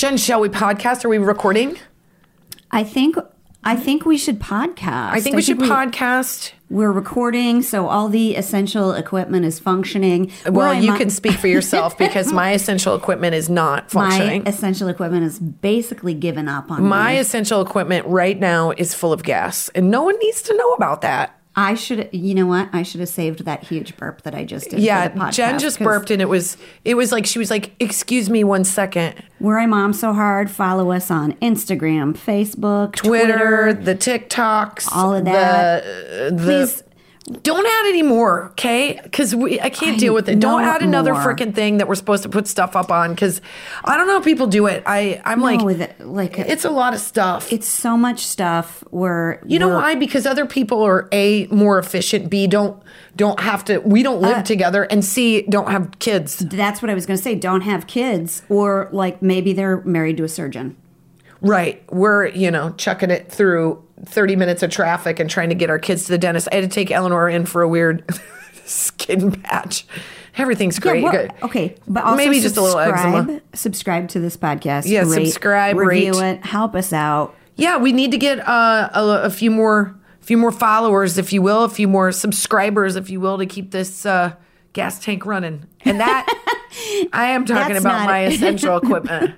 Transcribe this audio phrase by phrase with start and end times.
[0.00, 1.04] Jen, shall we podcast?
[1.04, 1.76] Are we recording?
[2.70, 3.16] I think
[3.62, 5.10] I think we should podcast.
[5.10, 6.52] I think we should podcast.
[6.70, 10.32] We're recording, so all the essential equipment is functioning.
[10.46, 14.48] Well, Where you can speak for yourself because my essential equipment is not My functioning.
[14.48, 17.18] essential equipment is basically given up on My me.
[17.18, 21.02] essential equipment right now is full of gas, and no one needs to know about
[21.02, 21.38] that.
[21.60, 22.70] I should, you know what?
[22.72, 24.76] I should have saved that huge burp that I just did.
[24.76, 27.50] for Yeah, the podcast, Jen just burped, and it was it was like she was
[27.50, 29.22] like, "Excuse me, one second.
[29.40, 30.50] Where I mom so hard.
[30.50, 35.84] Follow us on Instagram, Facebook, Twitter, the TikToks, all of that.
[35.84, 36.82] The, the, Please
[37.42, 38.98] don't add any more, okay?
[39.02, 40.40] Because we I can't I deal with it.
[40.40, 43.10] Don't add another freaking thing that we're supposed to put stuff up on.
[43.14, 43.40] Because
[43.84, 44.82] I don't know how people do it.
[44.86, 47.52] I I'm like, with it, like it's a lot of stuff.
[47.52, 48.82] it's so much stuff.
[48.90, 49.94] Where You know why?
[49.94, 52.30] Because other people are a more efficient.
[52.30, 52.82] B don't
[53.16, 53.78] don't have to.
[53.78, 56.38] We don't live Uh, together, and C don't have kids.
[56.38, 57.34] That's what I was going to say.
[57.34, 60.76] Don't have kids, or like maybe they're married to a surgeon.
[61.42, 61.82] Right.
[61.92, 65.78] We're you know chucking it through thirty minutes of traffic and trying to get our
[65.78, 66.48] kids to the dentist.
[66.52, 68.04] I had to take Eleanor in for a weird
[68.64, 69.86] skin patch.
[70.36, 71.02] Everything's great.
[71.02, 73.40] Yeah, well, okay, but also maybe just a little subscribe, eczema.
[73.54, 74.86] Subscribe to this podcast.
[74.86, 76.36] Yeah, subscribe, review rate.
[76.36, 77.34] it, help us out.
[77.56, 81.32] Yeah, we need to get uh, a, a few more, a few more followers, if
[81.32, 84.34] you will, a few more subscribers, if you will, to keep this uh,
[84.72, 85.66] gas tank running.
[85.84, 86.26] And that
[87.12, 89.34] I am talking That's about my essential equipment.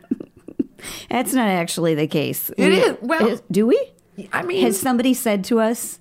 [1.09, 2.51] That's not actually the case.
[2.51, 2.97] It We- is.
[3.01, 3.93] Well- is- do we?
[4.33, 5.99] I mean, Has somebody said to us,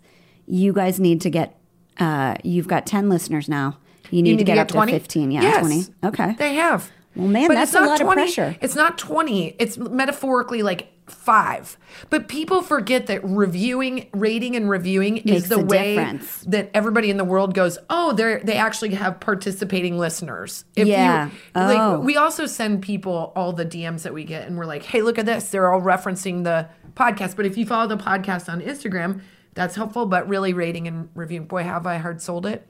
[0.48, 1.58] "You guys need to get.
[2.00, 3.78] Uh, you've got ten listeners now.
[4.10, 5.32] You need, you to get up to fifteen.
[5.32, 5.84] Yeah, Yes, twenty.
[6.04, 6.36] Okay.
[6.38, 6.92] They have.
[7.16, 8.56] Well, man, But that's it's a not lot of pressure.
[8.62, 9.56] It's not 20.
[9.60, 11.78] It's metaphorically like five.
[12.10, 16.42] But people forget that reviewing, rating and reviewing is the way difference.
[16.48, 20.66] that everybody in the world goes, oh, they they actually have participating listeners.
[20.76, 21.26] If Yeah.
[21.28, 21.62] You, Oh.
[21.62, 25.02] Like, we also send people all the DMs that we get and we're like, hey,
[25.02, 25.50] look at this.
[25.50, 27.36] They're all referencing the podcast.
[27.36, 29.22] But if you follow the podcast on Instagram,
[29.54, 30.06] that's helpful.
[30.06, 32.68] But really rating and reviewing, boy, have I hard sold it.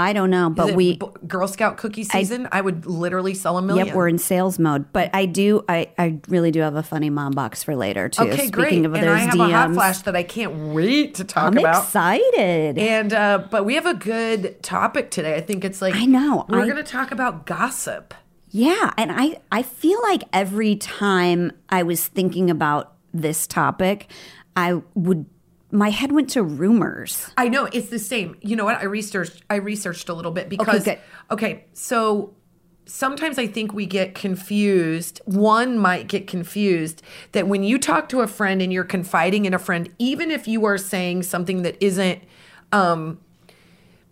[0.00, 0.96] I don't know, but we.
[0.96, 3.86] B- Girl Scout cookie season, I, would literally sell a million.
[3.86, 4.92] Yep, we're in sales mode.
[4.92, 5.64] But I do.
[5.68, 8.22] I, I really do have a funny mom box for later too.
[8.22, 8.84] Okay, Speaking great.
[8.86, 11.58] of and I have DMs, a hot flash that I can't wait to talk I'm
[11.58, 11.84] about.
[11.84, 12.78] excited.
[12.78, 15.36] And uh, but we have a good topic today.
[15.36, 16.46] I think it's like I know.
[16.48, 18.14] we're I- going to talk about gossip.
[18.52, 24.10] Yeah, and I I feel like every time I was thinking about this topic,
[24.56, 25.26] I would
[25.70, 27.30] my head went to rumors.
[27.36, 28.36] I know it's the same.
[28.40, 28.76] You know what?
[28.76, 29.42] I researched.
[29.48, 30.98] I researched a little bit because good.
[31.30, 32.34] okay, so
[32.86, 35.20] sometimes I think we get confused.
[35.24, 39.54] One might get confused that when you talk to a friend and you're confiding in
[39.54, 42.22] a friend, even if you are saying something that isn't
[42.72, 43.20] um,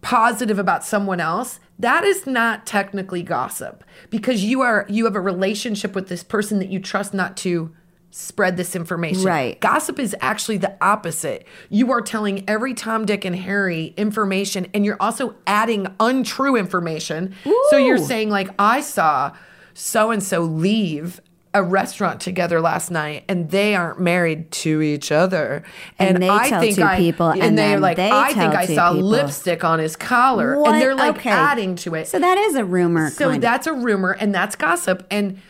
[0.01, 5.21] positive about someone else, that is not technically gossip because you are you have a
[5.21, 7.75] relationship with this person that you trust not to
[8.11, 9.25] spread this information.
[9.25, 9.61] Right.
[9.61, 11.47] Gossip is actually the opposite.
[11.69, 17.35] You are telling every Tom, Dick, and Harry information, and you're also adding untrue information.
[17.71, 19.33] So you're saying, like, I saw
[19.75, 21.21] so and so leave
[21.55, 25.63] a restaurant together last night and they aren't married to each other
[25.99, 28.55] And they I tell think two I, people, and, and they're like they I think
[28.55, 29.09] I saw people.
[29.09, 30.75] lipstick on his collar What?
[30.75, 31.31] and they're like Okay.
[31.31, 33.09] adding to it So that is a rumor.
[33.11, 33.41] so kind of.
[33.43, 35.07] that's a rumor and that's gossip.
[35.11, 35.41] And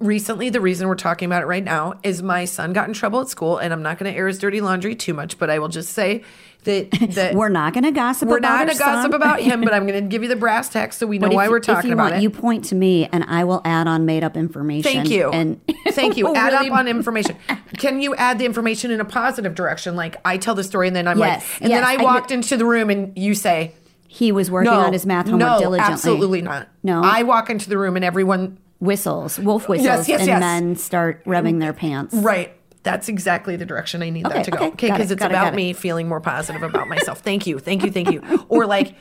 [0.00, 3.20] recently, the reason we're talking about it right now is my son got in trouble
[3.20, 5.58] at school, and I'm not going to air his dirty laundry too much, but I
[5.58, 6.22] will just say
[6.64, 8.28] that that we're not going to gossip.
[8.28, 9.14] we're about not going to gossip son.
[9.14, 11.48] about him, but I'm going to give you the brass tacks so we know why
[11.48, 12.22] we're talking you about want, it.
[12.22, 14.90] You point to me, and I will add on made up information.
[14.92, 15.30] Thank you.
[15.30, 16.34] And Thank you.
[16.34, 17.36] Add really- up on information.
[17.78, 19.96] Can you add the information in a positive direction?
[19.96, 22.02] Like I tell the story and then I'm Yes, like, and yes, then I I
[22.04, 23.72] walked do- into the room and you say,
[24.06, 25.92] He was working no, on his math homework no, diligently.
[25.94, 26.68] absolutely not.
[26.82, 27.00] No.
[27.02, 30.40] I walk into the room and everyone Whistles, wolf whistles, yes, and yes.
[30.40, 32.14] men start rubbing their pants.
[32.14, 32.54] Right.
[32.82, 34.56] That's exactly the direction I need Okay, that to go.
[34.56, 34.66] okay.
[34.68, 35.56] Okay, because it, it's it, about it.
[35.56, 37.20] me feeling more positive about myself.
[37.20, 38.22] Thank you, thank you, thank you.
[38.48, 38.94] Or like,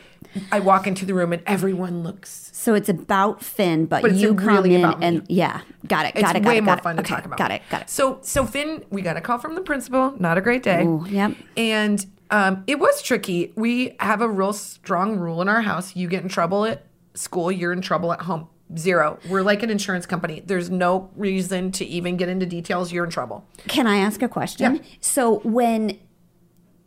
[0.52, 2.50] I walk into the room and everyone looks.
[2.54, 5.06] So it's about Finn, but, But you come really in about me.
[5.06, 7.24] and yeah, got it, It's got it, got way it, more fun to Okay, talk
[7.26, 7.38] about.
[7.38, 7.90] Got it, got it.
[7.90, 10.14] So, so Finn, we got a call from the principal.
[10.20, 10.84] Not a great day.
[10.84, 11.36] Ooh, yep.
[11.56, 13.54] And um, it was tricky.
[13.56, 15.96] We have a real strong rule in our house.
[15.96, 18.50] You get in trouble at school, you're in trouble at home.
[18.78, 19.18] Zero.
[19.28, 20.44] We're like an insurance company.
[20.46, 22.92] There's no reason to even get into details.
[22.92, 23.46] You're in trouble.
[23.68, 24.76] Can I ask a question?
[24.76, 24.82] Yeah.
[25.02, 26.00] So when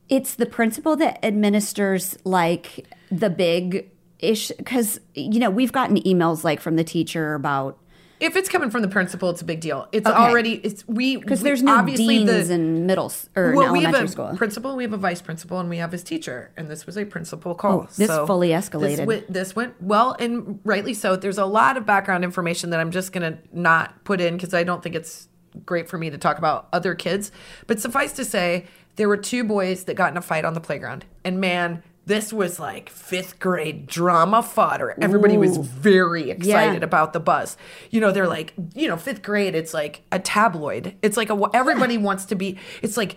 [0.08, 3.90] it's the principal that administers like the big
[4.20, 7.78] ish, because you know we've gotten emails like from the teacher about
[8.22, 9.88] If it's coming from the principal, it's a big deal.
[9.90, 10.16] It's Okay.
[10.16, 13.80] already it's we because there's no obviously deans the, in middle or in well, we
[13.80, 14.36] have elementary a school.
[14.36, 16.52] principal, we have a vice principal, and we have his teacher.
[16.56, 17.80] And this was a principal oh, call.
[17.80, 19.06] Oh, this fully This escalated.
[19.06, 21.16] went, this went well, and rightly so.
[21.16, 24.62] There's a lot of background information that I'm just gonna not put in because I
[24.62, 25.28] don't think it's
[25.66, 27.32] great for me to talk about other kids.
[27.66, 28.66] But suffice to say,
[28.96, 31.82] there were two boys that got in a fight on the playground, and man.
[32.04, 34.96] This was like fifth grade drama fodder.
[35.00, 37.56] Everybody was very excited about the buzz.
[37.90, 40.96] You know, they're like, you know, fifth grade, it's like a tabloid.
[41.00, 43.16] It's like a, everybody wants to be, it's like,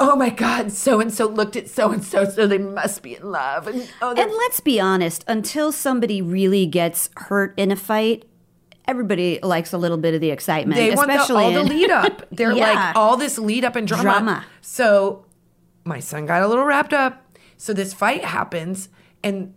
[0.00, 3.14] oh my God, so and so looked at so and so, so they must be
[3.14, 3.68] in love.
[3.68, 8.24] And, oh, And let's be honest, until somebody really gets hurt in a fight,
[8.88, 10.76] everybody likes a little bit of the excitement.
[10.76, 12.26] they want the, especially all the lead up.
[12.32, 12.72] They're Yeah.
[12.86, 14.02] like all this lead up and drama.
[14.02, 14.44] Drama.
[14.60, 15.24] So
[15.84, 17.21] my son got a little wrapped up.
[17.62, 18.88] So this fight happens,
[19.22, 19.54] and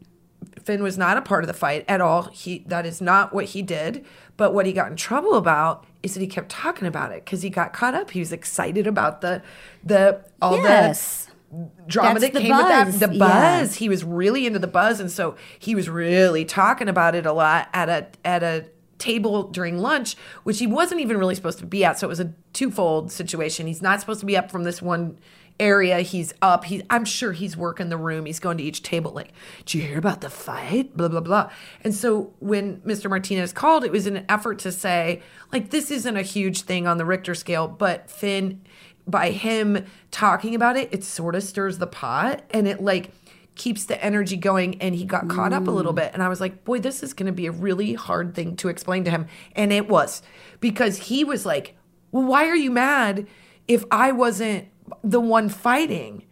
[0.63, 2.25] Finn was not a part of the fight at all.
[2.25, 4.05] He that is not what he did.
[4.37, 7.41] But what he got in trouble about is that he kept talking about it because
[7.41, 8.11] he got caught up.
[8.11, 9.41] He was excited about the
[9.83, 11.29] the all Yes.
[11.51, 12.91] the drama That's that came with that.
[13.09, 13.17] The Yeah.
[13.61, 13.75] buzz.
[13.77, 17.33] He was really into the buzz, and so he was really talking about it a
[17.33, 18.65] lot at a at a
[18.99, 21.97] table during lunch, which he wasn't even really supposed to be at.
[21.97, 23.65] So it was a twofold situation.
[23.65, 25.17] He's not supposed to be up from this one
[25.59, 26.01] area.
[26.01, 26.65] He's up.
[26.65, 28.25] He I'm sure he's working the room.
[28.25, 31.49] He's going to each table like, "Did you hear about the fight?" Blah blah blah.
[31.83, 33.09] And so when Mr.
[33.09, 35.21] Martinez called, it was in an effort to say
[35.51, 38.61] like this isn't a huge thing on the Richter scale, but Finn
[39.07, 43.11] by him talking about it, it sort of stirs the pot and it like
[43.53, 45.97] keeps the energy going and he got caught up a little mm.
[45.97, 48.55] bit and I was like, "Boy, this is going to be a really hard thing
[48.57, 50.21] to explain to him." And it was
[50.59, 51.77] because he was like,
[52.11, 53.27] "Well, why are you mad
[53.67, 54.67] if I wasn't
[55.03, 56.23] the one fighting?"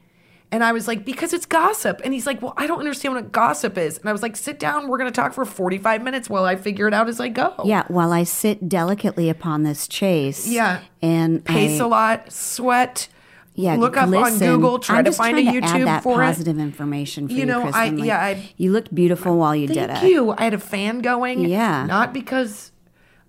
[0.52, 2.00] And I was like, because it's gossip.
[2.06, 3.98] And he's like, well, I don't understand what gossip is.
[3.98, 4.88] And I was like, sit down.
[4.88, 7.56] We're going to talk for 45 minutes while I figure it out as I go.
[7.66, 10.48] Yeah, while I sit delicately upon this chase.
[10.48, 10.82] Yeah.
[11.02, 13.08] And Pace I, a lot, sweat.
[13.56, 14.38] yeah, look up on.
[14.38, 16.26] Google, try I'm to find a to YouTube for it.
[16.28, 19.66] positive information for You you, know, I- Like, yeah, I- you looked beautiful while you
[19.66, 20.08] did Thank it.
[20.12, 20.36] you.
[20.38, 21.46] I had a fan going.
[21.46, 21.88] Yeah.
[21.88, 22.72] Not because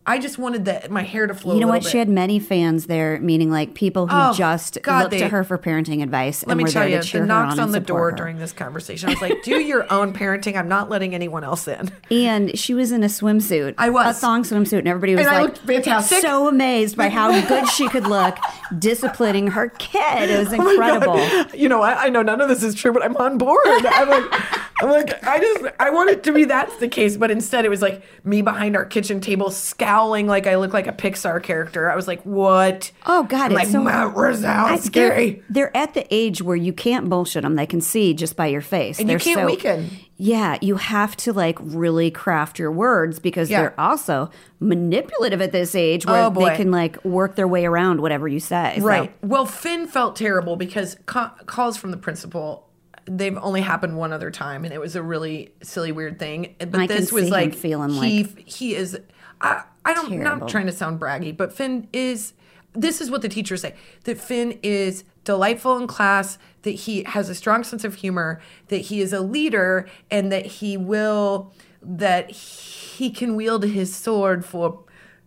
[0.07, 1.77] I just wanted the, my hair to flow You know what?
[1.77, 5.19] little She had many fans there, meaning like people who Oh, just God, looked they-
[5.21, 7.73] to her for parenting advice Let and me were tell you, the knocks on on
[7.73, 8.17] the door her.
[8.17, 9.09] during this conversation.
[9.09, 10.57] I was like, do your own parenting.
[10.59, 11.91] I'm not letting anyone else in.
[12.11, 13.75] And she was in a swimsuit.
[13.79, 14.17] I was.
[14.17, 14.81] A thong swimsuit.
[14.81, 16.21] And everybody was And I like looked fantastic.
[16.21, 18.37] so amazed by how good she could look
[18.79, 20.29] disciplining her kid.
[20.31, 21.15] It was Oh incredible.
[21.17, 21.55] God.
[21.55, 23.59] You know, I, I know none of this is true, but I'm on board.
[23.67, 27.31] I'm like, I'm like, I just, I want it to be that's the case, but
[27.31, 29.51] instead it was like me behind our kitchen table,
[29.95, 31.91] scowling like I look like a Pixar character.
[31.91, 32.91] I was like, what?
[33.07, 35.43] Oh God, I'm it's like so Mount scary.
[35.49, 38.61] They're, at the age where you can't bullshit them; they can see just by your
[38.61, 38.99] face.
[38.99, 39.91] And you They're can't so, weaken.
[40.17, 43.61] Yeah, you have to like really craft your words because Yeah.
[43.63, 44.31] they're also
[44.61, 46.51] manipulative at this age, where Oh, boy.
[46.51, 48.77] they can like work their way around whatever you say.
[48.79, 49.13] So- Right.
[49.23, 52.69] Well, Finn felt terrible because ca- calls from the principal.
[53.07, 56.55] They've only happened one other time, and it was a really silly, weird thing.
[56.59, 58.97] But this was like feeling he he is.
[59.41, 60.09] I I don't.
[60.09, 60.41] Terrible.
[60.41, 62.33] Not trying to sound braggy, but Finn is.
[62.73, 63.75] This is what the teachers say:
[64.05, 68.79] that Finn is delightful in class, that he has a strong sense of humor, that
[68.79, 74.81] he is a leader, and that he will that he can wield his sword for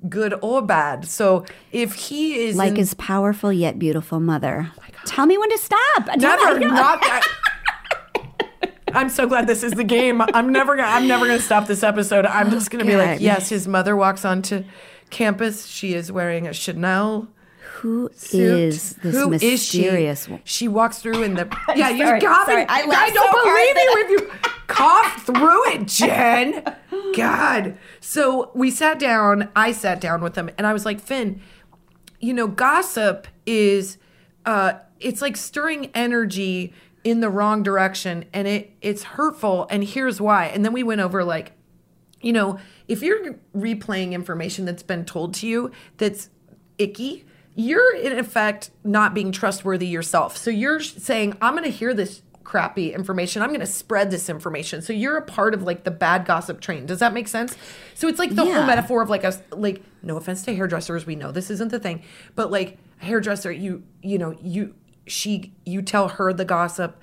[0.10, 1.06] good or bad.
[1.06, 4.72] So if he is like in- his powerful yet beautiful mother.
[4.78, 6.08] Oh Tell me when to stop.
[6.18, 7.24] Never, not that.
[8.98, 10.22] I'm so glad this is the game.
[10.22, 10.88] I'm never gonna.
[10.88, 12.26] I'm never gonna stop this episode.
[12.26, 13.48] I'm just gonna be like, yes.
[13.50, 14.64] His mother walks onto
[15.12, 15.68] campus.
[15.68, 17.28] She is wearing a Chanel
[17.76, 18.60] Who suit.
[18.60, 20.26] is this Who is mysterious?
[20.26, 20.42] she?
[20.46, 21.46] She walks through in the.
[21.76, 22.66] Yeah, you sorry, got sorry.
[22.68, 26.76] I I, don't so believe you if you cough through it, Jen.
[27.16, 27.78] God.
[28.00, 29.50] So we sat down.
[29.56, 31.40] I sat down with them, and I was like, Finn,
[32.20, 34.00] you know, gossip is
[34.48, 36.74] uh it's like stirring energy
[37.04, 40.46] in the wrong direction and it it's hurtful and here's why.
[40.48, 41.54] And then we went over like
[42.20, 46.30] you know, if you're replaying information that's been told to you that's
[46.80, 50.36] icky, you're in effect not being trustworthy yourself.
[50.36, 53.44] So you're saying, I'm going to hear this crappy information.
[53.44, 54.82] I'm going to spread this information.
[54.82, 56.88] So you're a part of like the bad gossip train.
[56.88, 57.56] Does that make sense?
[57.94, 58.54] So it's like the Yeah.
[58.56, 61.80] whole metaphor of like a like no offense to hairdressers, we know this isn't the
[61.80, 62.02] thing,
[62.36, 64.74] but like hairdresser, you you know, you
[65.08, 66.98] she you tell her the gossip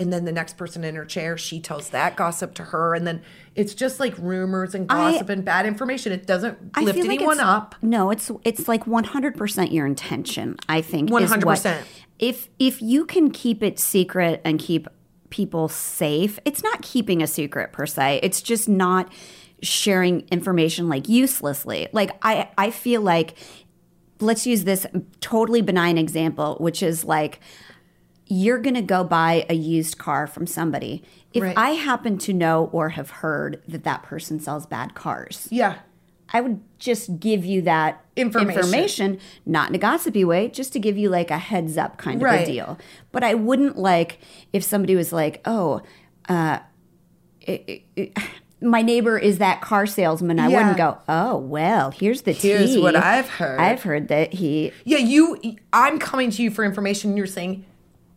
[0.00, 3.04] and then the next person in her chair, she tells that gossip to her and
[3.06, 3.20] then
[3.56, 6.12] it's just like rumors and I- gossip and bad information.
[6.12, 7.74] It doesn't I lift feel like anyone up.
[7.82, 11.08] No, it's it's like 100% your intention, I think.
[11.10, 11.22] is what-
[11.58, 11.82] 100%.
[12.18, 14.88] If if you can keep it secret and keep
[15.30, 18.20] people safe, it's not keeping a secret per se.
[18.22, 19.12] It's just not
[19.62, 21.88] sharing information like uselessly.
[21.92, 23.34] Like I I feel like
[24.20, 24.86] let's use this
[25.20, 27.40] totally benign example, which is like
[28.26, 31.02] you're going to go buy a used car from somebody.
[31.32, 31.56] If Right.
[31.56, 35.76] I happen to know or have heard that that person sells bad cars, Yeah.
[36.30, 38.58] I would just give you that Information.
[38.60, 42.16] information, not in a gossipy way, just to give you like a heads up kind
[42.16, 42.46] of Right.
[42.46, 42.78] a deal.
[43.12, 44.18] But I wouldn't like
[44.52, 45.80] if somebody was like, "Oh,
[46.28, 46.58] uh,
[47.40, 48.18] it- it- it-
[48.60, 50.56] my neighbor is that car salesman." I Yeah.
[50.58, 52.80] wouldn't go, "Oh, well, here's the Here's tea.
[52.82, 55.38] what I've heard." I've heard that he Yeah, you.
[55.72, 57.16] I'm coming to you for information.
[57.16, 57.64] You're saying,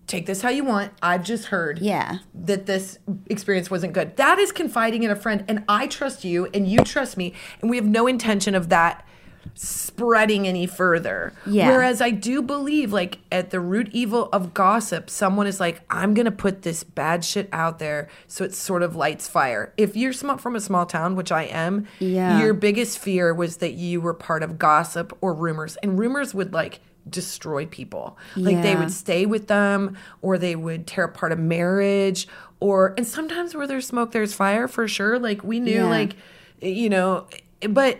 [0.07, 0.91] take this how you want.
[1.01, 1.79] I've just heard.
[1.79, 2.17] Yeah.
[2.33, 4.17] That this experience wasn't good.
[4.17, 7.69] That is confiding in a friend, and I trust you, and you trust me, and
[7.69, 9.05] we have no intention of that
[9.53, 11.33] spreading any further.
[11.45, 11.69] Yeah.
[11.69, 16.13] Whereas I do believe, like at the root evil of gossip, someone is like, I'm
[16.13, 19.73] gonna put this bad shit out there, so it sort of lights fire.
[19.77, 22.41] If you're sm- from a small town, which I am, Yeah.
[22.41, 26.53] your biggest fear was that you were part of gossip or rumors, and rumors would
[26.53, 26.79] like
[27.09, 28.17] destroy people.
[28.35, 32.27] Like they would stay with them, or they would tear apart a marriage,
[32.59, 35.17] or and sometimes where there's smoke, there's fire for sure.
[35.17, 35.85] Like we knew, Yeah.
[35.89, 36.15] like
[36.61, 37.25] you know,
[37.69, 37.99] but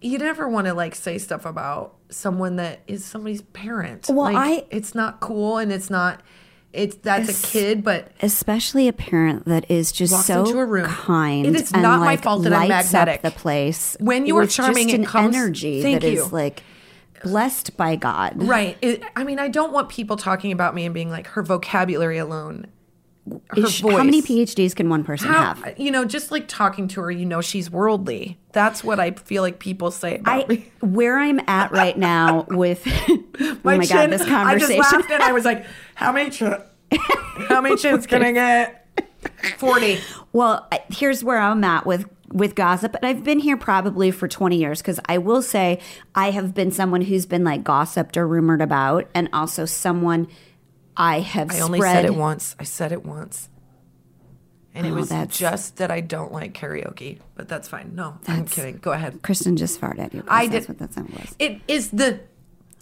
[0.00, 4.06] you never want to like say stuff about someone that is somebody's parent.
[4.08, 6.20] Well, like, I- it's not cool, and it's not.
[6.72, 10.66] It's that's Es- a kid, but especially a parent that is just so into a
[10.66, 10.86] room.
[10.86, 11.46] kind.
[11.46, 13.22] It is and, not my fault that I'm magnetic.
[13.22, 16.26] The place When you are charming, just it comes- energy Thank that is you.
[16.26, 16.62] like
[17.24, 18.34] blessed by God.
[18.36, 18.76] right.
[18.82, 22.18] It, I mean, I don't want people talking about me and being like her vocabulary
[22.18, 22.66] alone.
[23.50, 23.96] Her Is- voice.
[23.96, 25.74] How many PhDs can one person How- have?
[25.78, 28.38] you know, just like talking to her, you know, she's worldly.
[28.52, 30.70] That's what I feel like people say about I me.
[30.80, 32.82] where I'm at right now with
[33.40, 34.36] oh my, chin- god, this conversation.
[34.46, 36.56] I just laughed and I was like, "How many chin?
[37.48, 38.86] How many chins can I get?
[39.58, 39.98] Forty.
[40.32, 44.56] Well, here's where I'm at with with gossip, and I've been here probably for 20
[44.58, 45.80] years because I will say
[46.14, 50.28] I have been someone who's been like gossiped or rumored about, and also someone
[50.98, 51.50] I have.
[51.52, 52.56] I only spread, said it once.
[52.58, 53.48] I said it once.
[54.74, 57.92] And it Oh, was that's- just that I don't like karaoke, but that's fine.
[57.94, 58.76] No, I'm kidding.
[58.82, 59.22] Go ahead.
[59.22, 60.22] Kristen just farted at you.
[60.28, 60.52] I did.
[60.52, 61.34] That's what that sound was.
[61.38, 62.20] It is the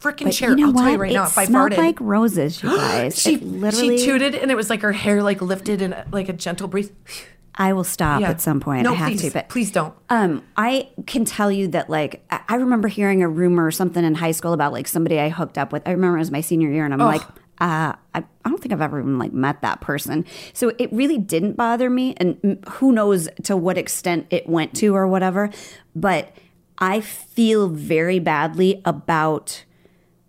[0.00, 0.50] freaking chair.
[0.50, 0.82] you know I'll what?
[0.82, 1.25] tell you right it now.
[1.25, 3.20] If I farted, like roses, you guys.
[3.20, 3.99] she It literally.
[3.99, 6.68] she tooted, and it was like her hair like lifted in a, like a gentle
[6.68, 6.90] breeze.
[7.58, 8.28] I will stop Yeah.
[8.28, 8.82] at some point.
[8.82, 9.94] No, I have please, to, but please don't.
[10.11, 14.04] Um, I can tell you that like I I remember hearing a rumor or something
[14.04, 15.87] in high school about like somebody I hooked up with.
[15.88, 17.23] I remember it was my senior year, and I'm like,
[17.58, 20.25] uh, I, I don't think I've ever even like met that person.
[20.52, 24.94] So it really didn't bother me, and who knows to what extent it went to
[24.94, 25.50] or whatever.
[25.94, 26.36] But
[26.78, 29.64] I feel very badly about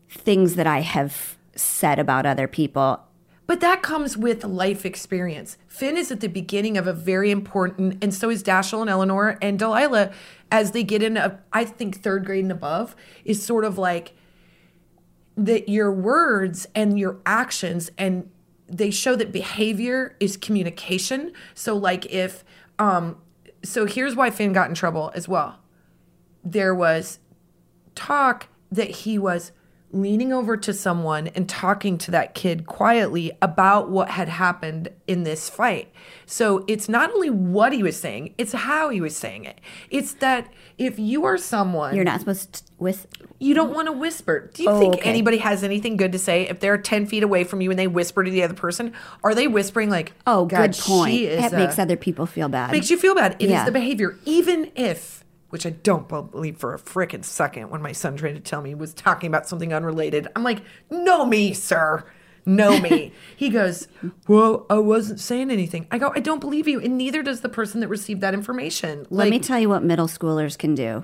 [0.10, 3.04] things that I have said about other people.
[3.46, 5.58] But that comes with life experience.
[5.68, 9.38] Finn is at the beginning of a very important, and so is Dashiell and Eleanor
[9.42, 10.12] and Delilah,
[10.52, 11.18] as they get in,
[11.54, 14.14] I think, third grade and above, is sort of like
[15.38, 18.30] that your words and your actions, and
[18.68, 21.32] they show that behavior is communication.
[21.54, 22.44] So, like, if,
[22.80, 23.18] um,
[23.64, 25.60] so here's why Finn got in trouble as well.
[26.44, 27.20] There was
[27.94, 29.52] talk that he was
[29.92, 35.24] leaning over to someone and talking to that kid quietly about what had happened in
[35.24, 35.92] this fight.
[36.30, 39.60] So it's not only what he was saying, it's how he was saying it.
[39.90, 43.08] It's that if you are someone You're not supposed to whisper.
[43.40, 44.52] you don't want to whisper.
[44.54, 45.10] Do you Oh, think okay.
[45.10, 47.88] anybody has anything good to say if they're 10 feet away from you and they
[47.88, 48.92] whisper to the other person?
[49.24, 51.14] Are they whispering like, oh, God, good point.
[51.16, 52.72] Is That a- makes other people feel bad.
[52.74, 53.38] makes you feel bad.
[53.40, 53.64] It is Yeah.
[53.66, 58.18] the behavior, even if, which I don't believe for a frickin' second when my son
[58.18, 60.28] tried to tell me he was talking about something unrelated.
[60.36, 60.60] I'm like,
[60.92, 62.04] know me, sir.
[62.48, 63.12] Know me.
[63.36, 63.88] he goes,
[64.28, 65.86] Well, I wasn't saying anything.
[65.92, 66.80] I go, I don't believe you.
[66.80, 69.00] And neither does the person that received that information.
[69.10, 71.04] Let Like, me tell you what middle schoolers can do.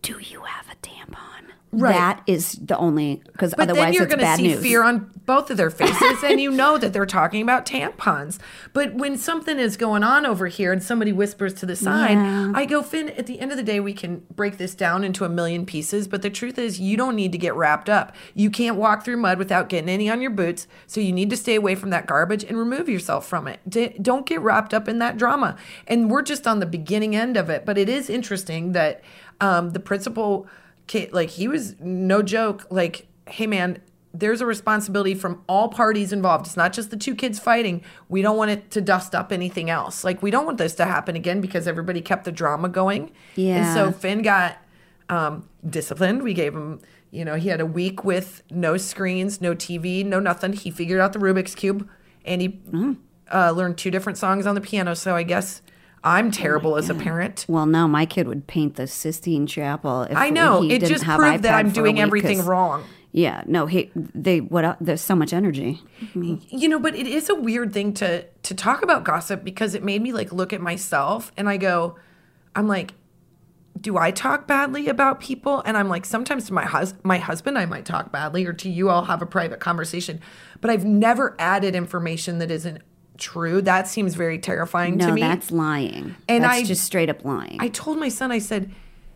[0.00, 1.31] Do you have a tampon?
[1.74, 1.92] Right.
[1.94, 4.60] That is the only because But otherwise then you're gonna bad see news.
[4.62, 8.38] fear on both of their faces, and you know that they're talking about tampons.
[8.74, 12.52] But when something is going on over here and somebody whispers to the side, Yeah.
[12.54, 15.24] I go, Finn, at the end of the day, we can break this down into
[15.24, 16.06] a million pieces.
[16.08, 18.14] But the truth is, you don't need to get wrapped up.
[18.34, 20.66] You can't walk through mud without getting any on your boots.
[20.86, 23.60] So you need to stay away from that garbage and remove yourself from it.
[23.66, 25.56] D- don't get wrapped up in that drama.
[25.86, 27.64] And we're just on the beginning end of it.
[27.64, 29.00] But it is interesting that
[29.40, 30.46] um, the principal
[30.86, 33.80] kid, like he was no joke, like, hey man,
[34.14, 36.46] there's a responsibility from all parties involved.
[36.46, 37.82] It's not just the two kids fighting.
[38.10, 40.04] We don't want it to dust up anything else.
[40.04, 43.12] Like we don't want this to happen again because everybody kept the drama going.
[43.36, 43.56] Yeah.
[43.56, 44.58] And so Finn got
[45.08, 46.22] um, disciplined.
[46.22, 50.20] We gave him, you know, he had a week with no screens, no TV, no
[50.20, 50.52] nothing.
[50.52, 51.88] He figured out the Rubik's cube
[52.24, 52.96] and he Mm.
[53.32, 54.92] uh, learned two different songs on the piano.
[54.94, 55.62] So I guess
[56.04, 57.46] I'm Oh terrible as a parent.
[57.48, 60.02] Well, no, my kid would paint the Sistine Chapel.
[60.02, 60.62] If I know.
[60.62, 62.84] he It didn't just have proved that I'm doing everything wrong.
[63.14, 65.82] Yeah, no, he they what uh, there's so much energy.
[66.14, 69.84] you know but it is a weird thing to to talk about gossip because it
[69.84, 71.96] made me like look at myself and i go
[72.56, 72.94] i'm like
[73.80, 77.56] do i talk badly about people and i'm like sometimes to my hus- my husband
[77.58, 80.20] i might talk badly or to you i'll have a private conversation
[80.60, 82.82] but i've never added information that isn't
[83.18, 86.16] true that seems very terrifying No, to me that's lying.
[86.28, 87.56] And that's I- just straight up lying.
[87.60, 88.72] I told my son, I said,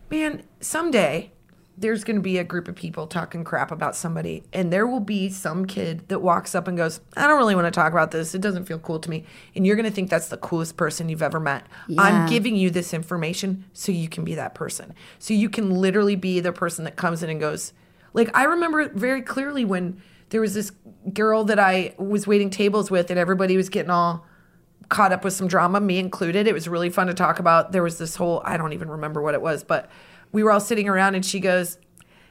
[0.09, 1.31] man, someday
[1.79, 4.99] there's going to be a group of people talking crap about somebody, and there will
[4.99, 8.09] be some kid that walks up and goes, I don't really want to talk about
[8.09, 8.33] this.
[8.33, 9.25] It doesn't feel cool to me.
[9.55, 11.67] And you're going to think that's the coolest person you've ever met.
[11.99, 14.95] I'm giving you this information so you can be that person.
[15.19, 17.73] So you can literally be the person that comes in and goes,
[18.13, 20.71] like, I remember very clearly when there was this
[21.13, 24.25] girl that I was waiting tables with, and everybody was getting all
[24.89, 26.47] caught up with some drama, me included.
[26.47, 27.71] It was really fun to talk about.
[27.71, 29.89] There was this whole, I don't even remember what it was, but
[30.31, 31.77] we were all sitting around and she goes,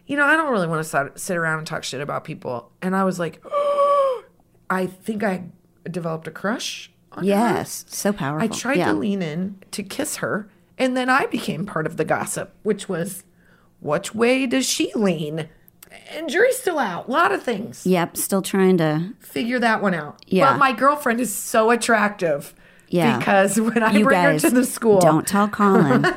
[0.07, 2.71] You know, I don't really want to sit, around and talk shit about people.
[2.83, 3.43] And I was like,
[4.71, 5.45] I think I
[5.91, 7.29] developed a crush on her.
[7.29, 8.45] yes, so powerful.
[8.45, 8.87] I tried yeah.
[8.87, 10.51] to lean in to kiss her.
[10.79, 13.25] And then I became part of the gossip, which was,
[13.81, 15.49] Which way does she lean?
[16.11, 17.09] And jury's still out.
[17.09, 19.13] A lot of things Yep, still trying to.
[19.21, 20.23] figure that one out.
[20.27, 20.53] Yeah.
[20.53, 22.55] But my girlfriend is so attractive.
[22.89, 23.19] Yeah.
[23.19, 26.05] Because when I you bring guys her to the school, Don't tell Colin.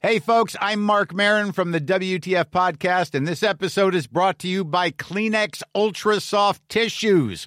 [0.00, 4.48] Hey, folks, I'm Marc Maron from the WTF Podcast, and this episode is brought to
[4.48, 7.46] you by Kleenex Ultra Soft Tissues,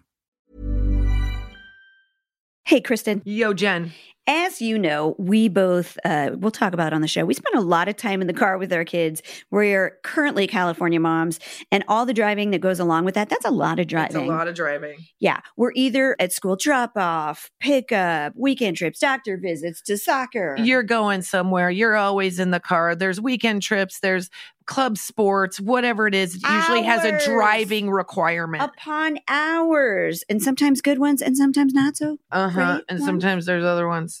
[2.65, 3.21] Hey, Kristen.
[3.25, 3.91] yo, Jen,
[4.33, 7.25] As you know, we both, uh, we'll talk about it on the show.
[7.25, 9.21] We spend a lot of time in the car with our kids.
[9.51, 11.37] We're currently California moms,
[11.69, 14.29] and all the driving that goes along with that, that's a lot of it's driving.
[14.29, 14.99] a lot of driving.
[15.19, 15.41] Yeah.
[15.57, 20.55] We're either at school drop off, pickup, weekend trips, doctor visits to soccer.
[20.57, 21.69] You're going somewhere.
[21.69, 22.95] You're always in the car.
[22.95, 23.99] There's weekend trips.
[23.99, 24.29] There's
[24.65, 26.35] club sports, whatever it is.
[26.35, 28.63] It usually has a driving requirement.
[28.63, 32.17] upon hours, and sometimes good ones and sometimes not so.
[32.31, 32.81] Uh huh.
[32.87, 33.05] And ones.
[33.05, 34.20] sometimes there's other ones.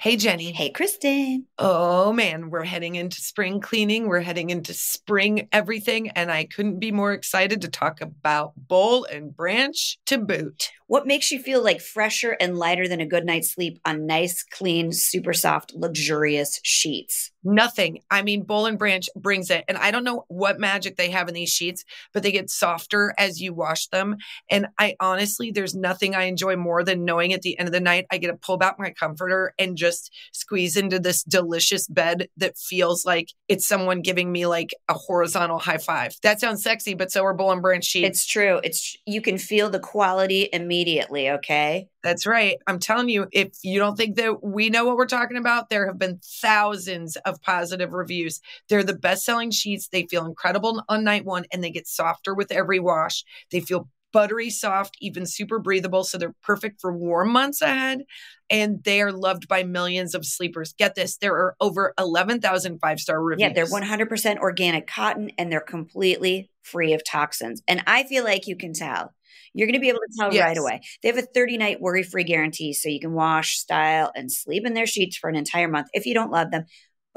[0.00, 0.52] Hey, Jenny.
[0.52, 1.46] Hey, Kristen.
[1.58, 4.06] Oh man, we're heading into spring cleaning.
[4.06, 6.10] We're heading into spring everything.
[6.10, 10.70] And I couldn't be more excited to talk about Boll and Branch to boot.
[10.86, 14.44] What makes you feel like fresher and lighter than a good night's sleep on nice,
[14.44, 17.32] clean, super soft, luxurious sheets?
[17.48, 18.02] Nothing.
[18.10, 19.64] I mean, Boll and Branch brings it.
[19.68, 21.82] And I don't know what magic they have in these sheets,
[22.12, 24.18] but they get softer as you wash them.
[24.50, 27.80] And I honestly, there's nothing I enjoy more than knowing at the end of the
[27.80, 32.28] night, I get to pull back my comforter and just squeeze into this delicious bed
[32.36, 36.16] that feels like it's someone giving me like a horizontal high five.
[36.22, 38.08] That sounds sexy, but so are Boll and Branch sheets.
[38.08, 38.60] It's true.
[38.62, 41.88] It's you can feel the quality immediately, okay?
[42.02, 42.58] That's right.
[42.66, 45.86] I'm telling you, if you don't think that we know what we're talking about, there
[45.86, 48.40] have been thousands of positive reviews.
[48.68, 49.88] They're the best selling sheets.
[49.88, 53.24] They feel incredible on night one and they get softer with every wash.
[53.50, 56.02] They feel buttery soft, even super breathable.
[56.04, 58.04] So they're perfect for warm months ahead.
[58.50, 60.72] And they are loved by millions of sleepers.
[60.72, 63.48] Get this, there are over 11,000 five star reviews.
[63.48, 67.62] Yeah, they're 100% organic cotton and they're completely free of toxins.
[67.68, 69.12] And I feel like you can tell.
[69.54, 70.44] You're going to be able to tell Yes.
[70.46, 70.80] right away.
[71.02, 74.64] They have a 30 night worry free guarantee, so you can wash, style, and sleep
[74.66, 76.64] in their sheets for an entire month if you don't love them,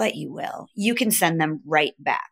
[0.01, 0.67] but you will.
[0.73, 2.31] You can send them right back.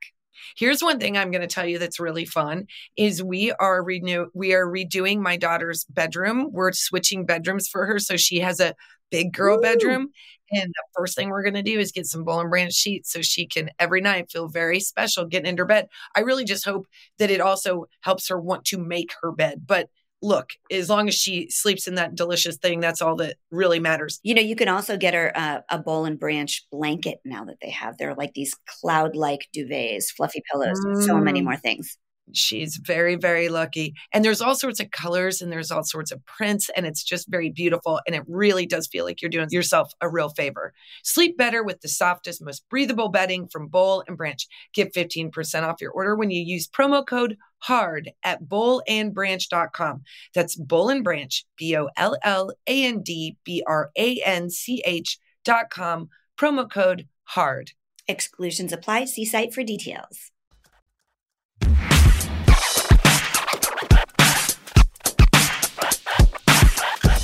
[0.57, 2.65] Here's one thing I'm going to tell you that's really fun
[2.97, 6.49] is we are renew we are redoing my daughter's bedroom.
[6.51, 8.73] We're switching bedrooms for her so she has a
[9.11, 9.61] big girl Ooh.
[9.61, 10.09] bedroom.
[10.51, 13.13] And the first thing we're going to do is get some Boll and Branch sheets
[13.13, 15.89] so she can every night feel very special getting into her bed.
[16.15, 16.87] I really just hope
[17.19, 19.67] that it also helps her want to make her bed.
[19.67, 19.89] But
[20.21, 24.19] look, as long as she sleeps in that delicious thing, that's all that really matters.
[24.23, 27.57] You know, you can also get her uh, a Boll and Branch blanket now that
[27.61, 27.97] they have.
[27.97, 31.45] They're like these cloud like duvets, fluffy pillows, so many Mm.
[31.45, 31.97] more things.
[32.31, 33.95] She's very, very lucky.
[34.13, 37.27] And there's all sorts of colors and there's all sorts of prints, and it's just
[37.27, 37.99] very beautiful.
[38.05, 40.71] And it really does feel like you're doing yourself a real favor.
[41.03, 44.45] Sleep better with the softest, most breathable bedding from Boll and Branch.
[44.75, 50.03] Get 15% off your order when you use promo code HARD at bollandbranch.com.
[50.33, 54.49] That's Boll and Branch, B O L L A N D B R A N
[54.49, 56.09] C H dot com.
[56.37, 57.71] Promo code HARD.
[58.07, 59.05] Exclusions apply.
[59.05, 60.31] See site for details.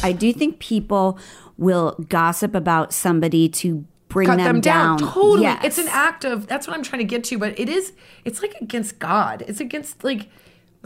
[0.04, 1.18] I do think people
[1.58, 4.98] will gossip about somebody to bring cut them, them down.
[4.98, 5.44] Totally.
[5.44, 5.64] Yes.
[5.64, 7.94] It's an act of that's what I'm trying to get to, but it is
[8.26, 9.44] it's like against God.
[9.48, 10.28] It's against like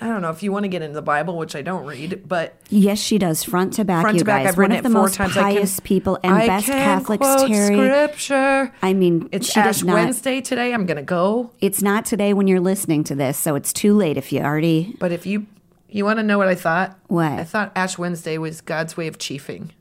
[0.01, 2.23] I don't know if you want to get into the Bible, which I don't read,
[2.25, 4.01] but Yes, she does front to back.
[4.01, 4.53] front you to back, guys.
[4.53, 5.33] I've of it the four most times.
[5.33, 7.75] Pious people and I best can Catholics, quote Terry.
[7.75, 8.71] Scripture.
[8.81, 9.93] I mean, It's she Ash not.
[9.95, 10.73] Wednesday today.
[10.73, 14.15] I'm gonna go, It's not today when you're listening to this, so it's too late
[14.17, 14.95] if you already.
[14.99, 15.45] but if you
[15.91, 17.31] you want to know what I thought, What?
[17.31, 19.71] I thought Ash Wednesday was God's way of chiefing.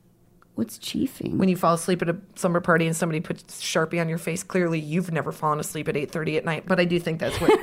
[0.59, 1.37] What's chiefing?
[1.37, 4.43] When you fall asleep at a slumber party and somebody puts Sharpie on your face,
[4.43, 6.63] clearly you've never fallen asleep at 8:30 at night.
[6.67, 7.57] But I do think that's what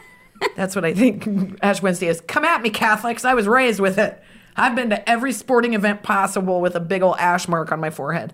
[0.56, 2.20] that's what I think Ash Wednesday is.
[2.22, 3.24] Come at me, Catholics.
[3.24, 4.22] I was raised with it.
[4.56, 7.90] I've been to every sporting event possible with a big old ash mark on my
[7.90, 8.32] forehead.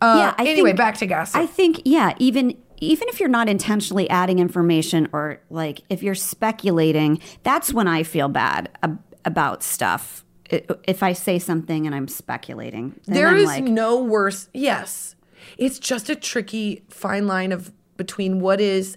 [0.00, 1.36] Uh, Yeah, I anyway, think- back to gossip.
[1.40, 6.14] I think, yeah, even even if you're not intentionally adding information or like if you're
[6.14, 10.23] speculating, that's when I feel bad ab- about stuff.
[10.50, 14.48] If I say something and I'm speculating, There I'm is like, no worse.
[14.52, 15.16] Yes.
[15.58, 18.96] It's just a tricky fine line of between what is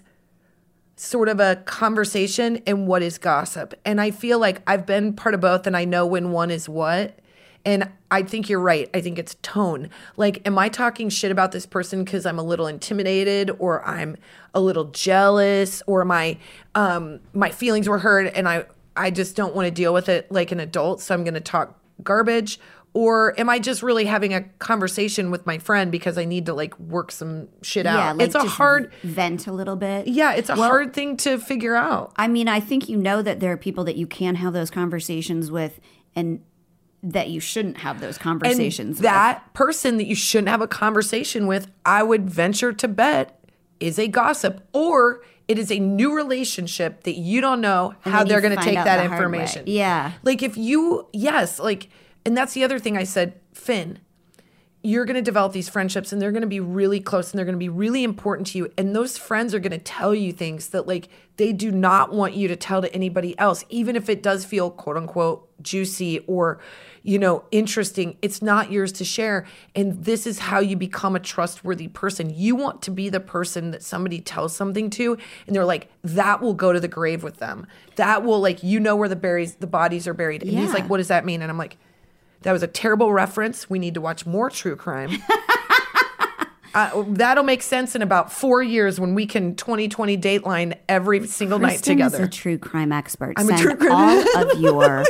[0.96, 3.74] sort of a conversation and what is gossip.
[3.84, 6.68] And I feel like I've been part of both and I know when one is
[6.68, 7.18] what.
[7.64, 8.88] And I think you're right.
[8.94, 9.90] I think it's tone.
[10.16, 14.16] Like, am I talking shit about this person because I'm a little intimidated or I'm
[14.54, 16.38] a little jealous or my
[16.74, 18.64] um my feelings were hurt and I
[18.98, 21.78] I just don't want to deal with it like an adult, so I'm gonna talk
[22.02, 22.58] garbage?
[22.94, 26.54] Or am I just really having a conversation with my friend because I need to
[26.54, 27.98] like work some shit out?
[27.98, 30.08] yeah, like it's a hard vent a little bit.
[30.08, 32.12] yeah, it's a Well, hard thing to figure out.
[32.16, 34.70] I mean, I think you know that there are people that you can have those
[34.70, 35.80] conversations with,
[36.16, 36.40] and
[37.02, 38.96] that you shouldn't have those conversations.
[38.96, 43.38] And that person that you shouldn't have a conversation with, I would venture to bet,
[43.78, 48.42] is a gossip or it is a new relationship that you don't know how they're
[48.42, 49.16] going to take that hard way.
[49.16, 49.64] information.
[49.66, 50.12] Yeah.
[50.22, 51.88] Like if you, yes, like,
[52.24, 53.98] and that's the other thing I said, Finn,
[54.82, 57.44] you're going to develop these friendships and they're going to be really close and they're
[57.44, 60.32] going to be really important to you and those friends are going to tell you
[60.32, 64.08] things that like they do not want you to tell to anybody else even if
[64.08, 66.60] it does feel quote unquote juicy or
[67.08, 68.18] you know interesting.
[68.20, 69.46] It's not yours to share.
[69.74, 72.28] And this is how you become a trustworthy person.
[72.28, 75.16] You want to be the person that somebody tells something to
[75.46, 77.66] and they're like that will go to the grave with them.
[77.96, 80.42] That will like you know where the berries the bodies are buried.
[80.42, 81.40] And he's like what does that mean?
[81.40, 81.78] And i'm like
[82.42, 83.70] that was a terrible reference.
[83.70, 85.10] We need to watch more true crime.
[86.74, 91.58] Uh, that'll make sense in about four years when we can 2020 Dateline every single
[91.58, 92.22] night Kristen together.
[92.22, 93.34] is a true crime expert.
[93.36, 93.92] I'm a Send true crime-
[94.36, 95.04] all of your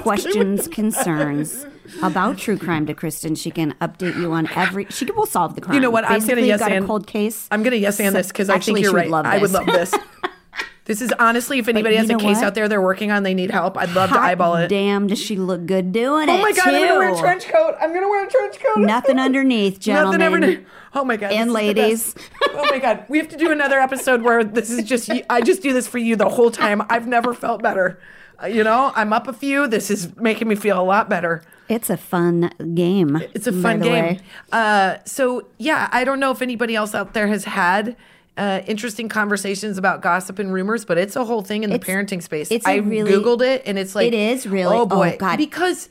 [0.00, 1.66] questions, concerns
[2.02, 3.34] about true crime to Kristen.
[3.34, 4.86] She can update you on every.
[4.90, 5.74] She will solve the crime.
[5.74, 6.04] You know what?
[6.04, 7.46] I'm gonna yes got and a cold case.
[7.50, 9.12] I'm gonna yes and So- this because I think you're right.
[9.12, 9.92] I would love this.
[10.86, 12.44] this is honestly, if anybody has a case what?
[12.44, 13.76] out there they're working on, they need help.
[13.76, 14.68] I'd love to eyeball it.
[14.68, 16.32] Damn, does she look good doing it?
[16.32, 17.74] Oh my god, I'm gonna wear a trench coat.
[17.80, 18.78] I'm gonna wear a trench coat.
[18.78, 20.20] Nothing underneath, gentlemen.
[20.20, 20.64] Nothing ever.
[20.94, 22.14] Oh my god, And this is the ladies.
[22.50, 25.10] oh my god, we have to do another episode where this is just.
[25.30, 26.82] I just do this for you the whole time.
[26.90, 27.98] I've never felt better.
[28.42, 29.66] Uh, You know, I'm up a few.
[29.66, 31.42] This is making me feel a lot better.
[31.68, 33.16] It's a fun game.
[33.34, 34.18] It's a fun game.
[34.50, 37.96] Uh, so yeah, I don't know if anybody else out there has had
[38.36, 41.88] uh, interesting conversations about gossip and rumors, but it's a whole thing in the It's-
[41.88, 42.50] parenting space.
[42.50, 45.16] it's I really- googled it, and it's like It is really- Oh boy, oh, boy,
[45.18, 45.36] God.
[45.38, 45.88] because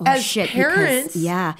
[0.00, 1.54] Oh, as shit, because- parents, yeah.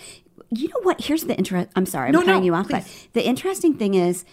[0.55, 1.01] You know what?
[1.01, 1.71] Here's the interest.
[1.75, 2.85] I'm sorry, I'm No, cutting no, you off, but
[3.15, 4.25] the interesting thing is,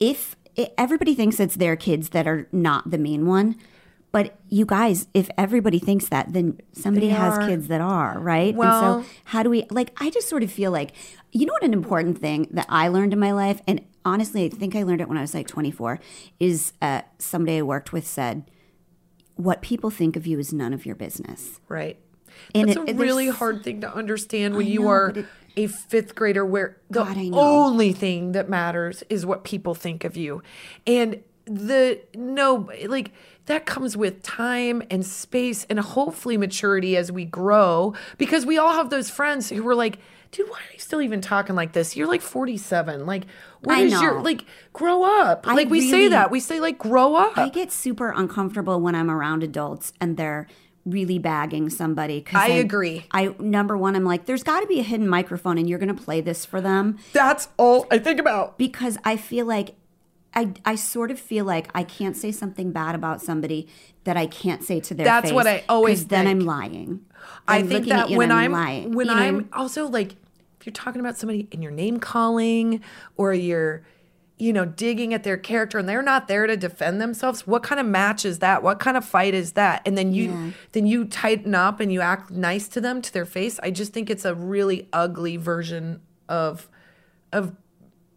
[0.00, 3.56] if i everybody thinks it's their kids that are not the mean one,
[4.10, 7.46] but you guys, if everybody thinks that, then somebody They has are.
[7.46, 8.54] kids that are right.
[8.54, 9.66] Well- and so, how do we?
[9.70, 10.92] Like, I just sort of feel like,
[11.30, 14.48] you know, what an important thing that I learned in my life, and honestly, I
[14.48, 16.00] think I learned it when I was like 24,
[16.40, 18.50] is uh, somebody I worked with said,
[19.36, 21.98] "What people think of you is none of your business." right.
[22.54, 25.66] And That's it- a really hard thing to understand when I you are it- a
[25.66, 30.42] fifth grader, where the God, only thing that matters is what people think of you,
[30.86, 33.10] and the no, like
[33.46, 38.72] that comes with time and space and hopefully maturity as we grow, because we all
[38.74, 39.98] have those friends who were like.
[40.30, 41.96] Dude, why are you still even talking like this?
[41.96, 43.06] You're like 47.
[43.06, 43.24] Like,
[43.62, 44.44] what is your like?
[44.74, 45.46] Grow up.
[45.48, 46.30] I like we say that.
[46.30, 47.38] We say like grow up.
[47.38, 50.46] I get super uncomfortable when I'm around adults and they're
[50.90, 52.20] really bagging somebody.
[52.20, 53.04] 'cause I agree.
[53.10, 55.94] I number one, I'm like, there's got to be a hidden microphone, and you're going
[55.94, 58.58] to play this for them That's all I think about.
[58.58, 59.74] because I feel like.
[60.34, 63.66] I, I sort of feel like I can't say something bad about somebody
[64.04, 65.32] that I can't say to their That's face.
[65.32, 66.40] what I always 'cause then think.
[66.42, 67.00] I'm lying.
[67.48, 68.92] I I'm think looking at that when and I'm lying.
[68.94, 70.16] when You know, I'm also like
[70.60, 72.82] if you're talking about somebody and your name calling
[73.16, 73.82] or you're
[74.38, 77.80] you know digging at their character and they're not there to defend themselves what kind
[77.80, 78.62] of match is that?
[78.62, 79.82] What kind of fight is that?
[79.84, 83.26] And then you then you tighten up and you act nice to them to their
[83.26, 83.58] face.
[83.62, 86.68] I just think it's a really ugly version of
[87.32, 87.54] of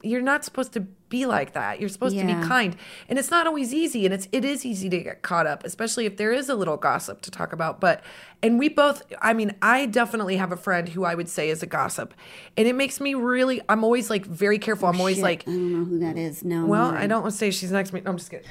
[0.04, 1.80] you're not supposed to be like that.
[1.80, 2.76] You're supposed to be kind.
[3.08, 6.08] And it's not always easy and it's it is easy to get caught up, especially
[6.08, 7.80] if there is a little gossip to talk about.
[7.80, 8.02] But
[8.42, 11.62] and we both I mean, I definitely have a friend who I would say is
[11.62, 12.16] a gossip.
[12.58, 14.88] And it makes me really I'm always like very careful.
[14.88, 16.44] I'm always shit, like I don't know who that is.
[16.44, 16.66] No.
[16.66, 16.90] well.
[16.90, 18.02] I don't want to say she's next to me.
[18.02, 18.48] No, I'm just kidding.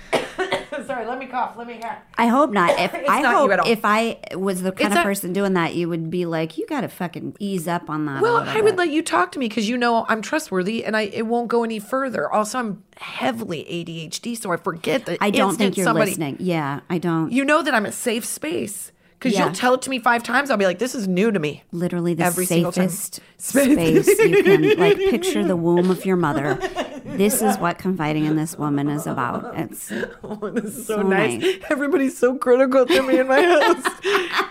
[0.87, 1.57] Sorry, let me cough.
[1.57, 1.99] Let me have.
[2.17, 2.71] I hope not.
[2.79, 3.69] If It's I not you hope at all.
[3.69, 6.57] if I was the kind It's of a- person doing that, you would be like,
[6.59, 8.23] you got to fucking ease up on that.
[8.23, 10.97] Well, I would bit." let you talk to me because you know I'm trustworthy and
[10.97, 12.31] I it won't go any further.
[12.31, 16.37] Also, I'm heavily ADHD, so I forget that I don't think you're somebody, listening.
[16.41, 17.33] Yeah, I don't.
[17.33, 19.45] You know that I'm a safe space because Yeah.
[19.45, 20.51] you'll tell it to me five times.
[20.51, 24.09] I'll be like, "This is new to me." literally the every safest Space.
[24.09, 26.59] you can like picture the womb of your mother.
[27.03, 29.59] This is what confiding in this woman is about.
[29.59, 29.91] It's
[30.23, 31.41] Oh, this is so, So nice.
[31.41, 31.59] nice.
[31.71, 33.83] Everybody's so critical to me in my house.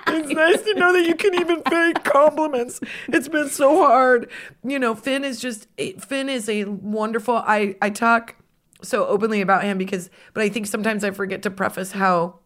[0.07, 2.79] it's nice to know that you can even pay compliments.
[3.07, 4.29] It's been so hard.
[4.63, 7.37] You know, Finn is just eh, Finn is a wonderful.
[7.37, 8.35] I I talk
[8.81, 12.38] so openly about him because, but I think sometimes I forget to preface how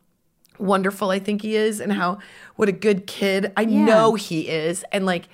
[0.59, 2.19] wonderful I think he is and how
[2.55, 3.85] what a good kid I Yeah.
[3.85, 5.27] know he is and like.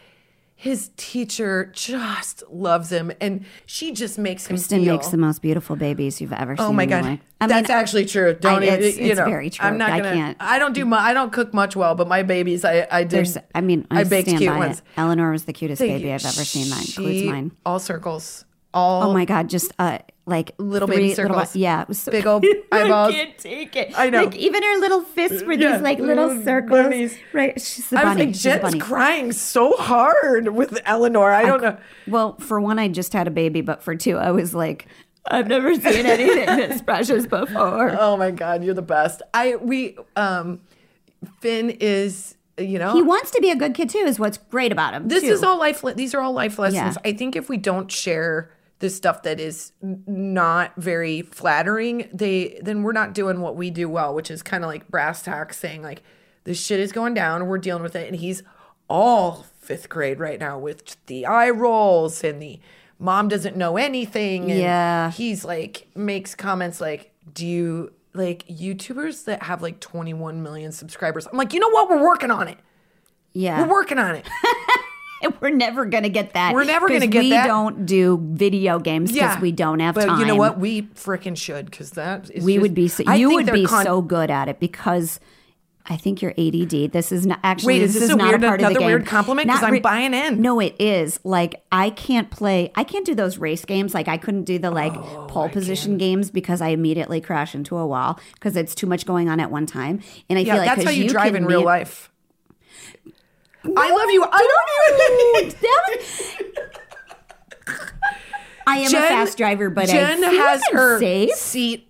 [0.61, 4.95] His teacher just loves him, and she just makes him Kristen feel.
[4.95, 6.65] makes the most beautiful babies you've ever oh seen.
[6.65, 7.17] Oh my god.
[7.39, 8.33] I that's mean, actually true.
[8.33, 9.65] Don't I- it's- you it's know, very true.
[9.65, 10.11] I'm not gonna.
[10.13, 10.83] can't- I don't do.
[10.83, 13.11] mu- I don't cook much well, but my babies, I I did.
[13.11, 14.79] There's, I mean, I, baked stand cute by ones.
[14.79, 14.83] it.
[14.97, 16.13] Eleanor was the cutest Thank baby you.
[16.15, 16.69] I've ever seen.
[16.71, 17.51] That includes mine.
[17.65, 18.43] All circles.
[18.73, 19.03] All.
[19.09, 21.55] Oh my god, just uh, like Little three baby little- circles.
[21.55, 23.13] yeah, it was so Big old eyeballs.
[23.13, 23.93] I can't take it.
[23.97, 24.25] I know.
[24.25, 26.83] Like even her little fists were Yeah, these like little little circles.
[26.83, 27.17] bunnies.
[27.33, 28.25] Right, she's a I was bunny.
[28.27, 31.31] like, She's Jen's crying so hard with Eleanor.
[31.31, 31.77] I don't know.
[32.07, 34.85] Well, for one, I just had a baby, but for two, I was like,
[35.25, 37.97] I've never seen anything this precious before.
[37.99, 39.23] Oh my god, you're the best.
[39.33, 40.61] I we um,
[41.41, 43.99] Finn is you know He wants to be a good kid too.
[43.99, 45.07] Is what's great about him.
[45.07, 45.29] this too.
[45.29, 47.09] is all life these are all life lessons Yeah.
[47.09, 52.81] i think if we don't share the stuff that is not very flattering they then
[52.83, 55.81] we're not doing what we do well which is kind of like brass tacks saying
[55.81, 56.01] like
[56.45, 58.41] this shit is going down we're dealing with it and he's
[58.89, 62.59] all fifth grade right now with the eye rolls and the
[62.97, 65.11] mom doesn't know anything and Yeah.
[65.11, 71.27] he's like makes comments like do you like youtubers that have like 21 million subscribers
[71.27, 72.57] i'm like you know what we're working on it
[73.33, 73.61] yeah.
[73.61, 74.27] we're working on it.
[75.41, 76.53] We're never gonna get that.
[76.53, 77.43] We're never going to get we that.
[77.43, 80.19] We don't do video games because we don't have but time.
[80.19, 80.59] you know what?
[80.59, 83.83] We freaking should because that is we just- would be so, you would be con-
[83.85, 85.19] so good at it because
[85.91, 86.91] I think you're ADD.
[86.91, 87.75] This is not actually.
[87.75, 88.85] Wait, is this is a not weird- a part of the game.
[88.85, 89.49] weird compliment?
[89.49, 90.39] 'Cause Not I'm buying in.
[90.39, 91.19] No, it is.
[91.23, 92.71] Like I can't play.
[92.75, 93.93] I can't do those race games.
[93.95, 97.75] Like I couldn't do the like Oh, pole position games because I immediately crash into
[97.75, 99.99] a wall because it's too much going on at one time.
[100.29, 101.65] And I Yeah, feel like that's how you, drive in real meet-
[103.63, 103.73] life.
[103.77, 104.23] I love you.
[104.31, 104.47] I
[105.37, 106.59] don't even.
[108.67, 111.31] I am Jen- a fast driver, but Jen I has her safe.
[111.35, 111.88] seat.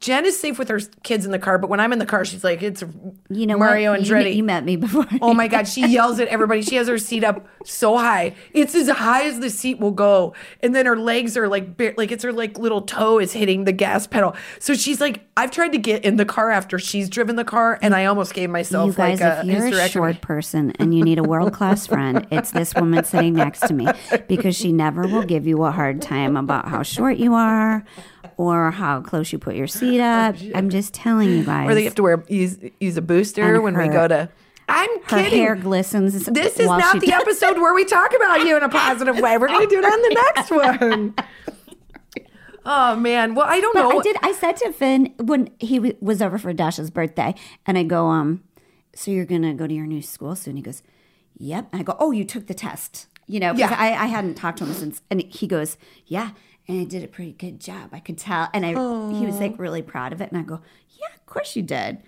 [0.00, 2.24] Jen is safe with her kids in the car, but when I'm in the car,
[2.24, 2.82] she's like, "It's
[3.28, 3.98] You know Mario what?
[4.00, 5.06] and You- Andretti." You, met me before.
[5.20, 6.62] Oh my God, she yells at everybody.
[6.62, 8.34] She has her seat up so high.
[8.52, 10.34] It's as high as the seat will go.
[10.62, 13.64] And then her legs are like, bare, like it's her like little toe is hitting
[13.64, 14.36] the gas pedal.
[14.60, 17.78] So she's like, I've tried to get in the car after she's driven the car
[17.82, 20.96] and I almost gave myself You guys, like a if you're a short person and
[20.96, 23.88] you need a world class friend, it's this woman sitting next to me
[24.28, 27.84] because she never will give you a hard time about how short you are
[28.36, 30.36] or how close you put your seat up.
[30.54, 31.68] I'm just telling you guys.
[31.70, 34.28] Or they have to wear use use a booster And when we go to
[34.68, 35.38] I'm her kidding.
[35.38, 36.26] hair glistens.
[36.26, 39.38] This is not the episode where we talk about you in a positive way.
[39.38, 41.14] We're going to do it on the next one.
[42.66, 43.34] Oh man.
[43.34, 43.98] Well, I don't But know.
[43.98, 44.16] I did.
[44.22, 47.34] I said to Finn when he w- was over for Dash's birthday,
[47.66, 48.42] and I go, um,
[48.94, 50.56] so you're gonna go to your new school soon?
[50.56, 50.82] He goes,
[51.38, 51.68] yep.
[51.72, 53.54] And I go, oh, you took the test, you know?
[53.54, 53.74] Yeah.
[53.78, 56.32] I, I hadn't talked to him since, and he goes, yeah,
[56.68, 57.90] and I did a pretty good job.
[57.92, 60.60] I could tell, and I he was like really proud of it, and I go,
[60.98, 61.98] yeah, of course you did.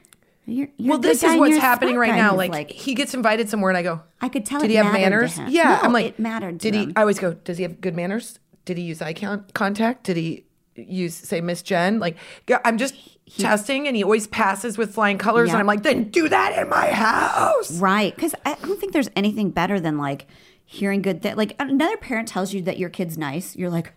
[0.47, 2.37] You're, you're well, this is what's happening right now.
[2.39, 4.93] He's Like, he gets invited somewhere, and I go, I could tell Did he have
[4.93, 5.35] manners?
[5.35, 5.49] him.
[5.49, 6.93] Yeah, No, I'm like, it mattered Did he?
[6.97, 8.39] I always go, does he have good manners?
[8.65, 9.13] Did he use eye
[9.55, 10.05] contact?
[10.05, 10.45] Did he
[10.75, 12.01] use say Miss Jen?
[12.01, 12.17] Like,
[12.65, 12.95] I'm just
[13.39, 15.55] testing, and he always passes with flying colors, Yeah.
[15.55, 17.79] and I'm like, then do that in my house.
[17.79, 18.15] Right.
[18.15, 20.27] Because I don't think there's anything better than like
[20.65, 23.55] hearing good that Like another parent tells you that your kid's nice.
[23.57, 23.93] You're like,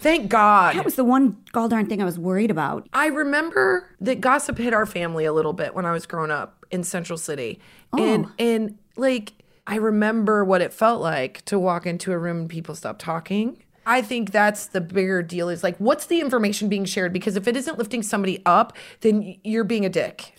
[0.00, 0.76] Thank God.
[0.76, 2.88] that was the one gall darn thing I was worried about.
[2.92, 6.66] I remember that gossip hit our family a little bit when I was growing up
[6.70, 7.60] in Central City.
[7.92, 8.02] Oh.
[8.02, 9.32] And and like
[9.66, 13.62] I remember what it felt like to walk into a room and people stop talking.
[13.84, 17.46] I think that's the bigger deal is like what's the information being shared because if
[17.46, 20.34] it isn't lifting somebody up, then you're being a dick.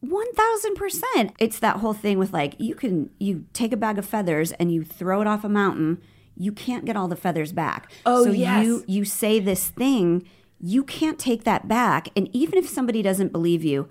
[0.00, 1.32] One thousand percent.
[1.38, 4.72] It's that whole thing with like you can you take a bag of feathers and
[4.72, 6.02] you throw it off a mountain.
[6.36, 7.92] You can't get all the feathers back.
[8.06, 8.64] Oh, so yes.
[8.64, 10.26] you you say this thing,
[10.60, 12.08] you can't take that back.
[12.16, 13.88] And even if somebody doesn't believe you,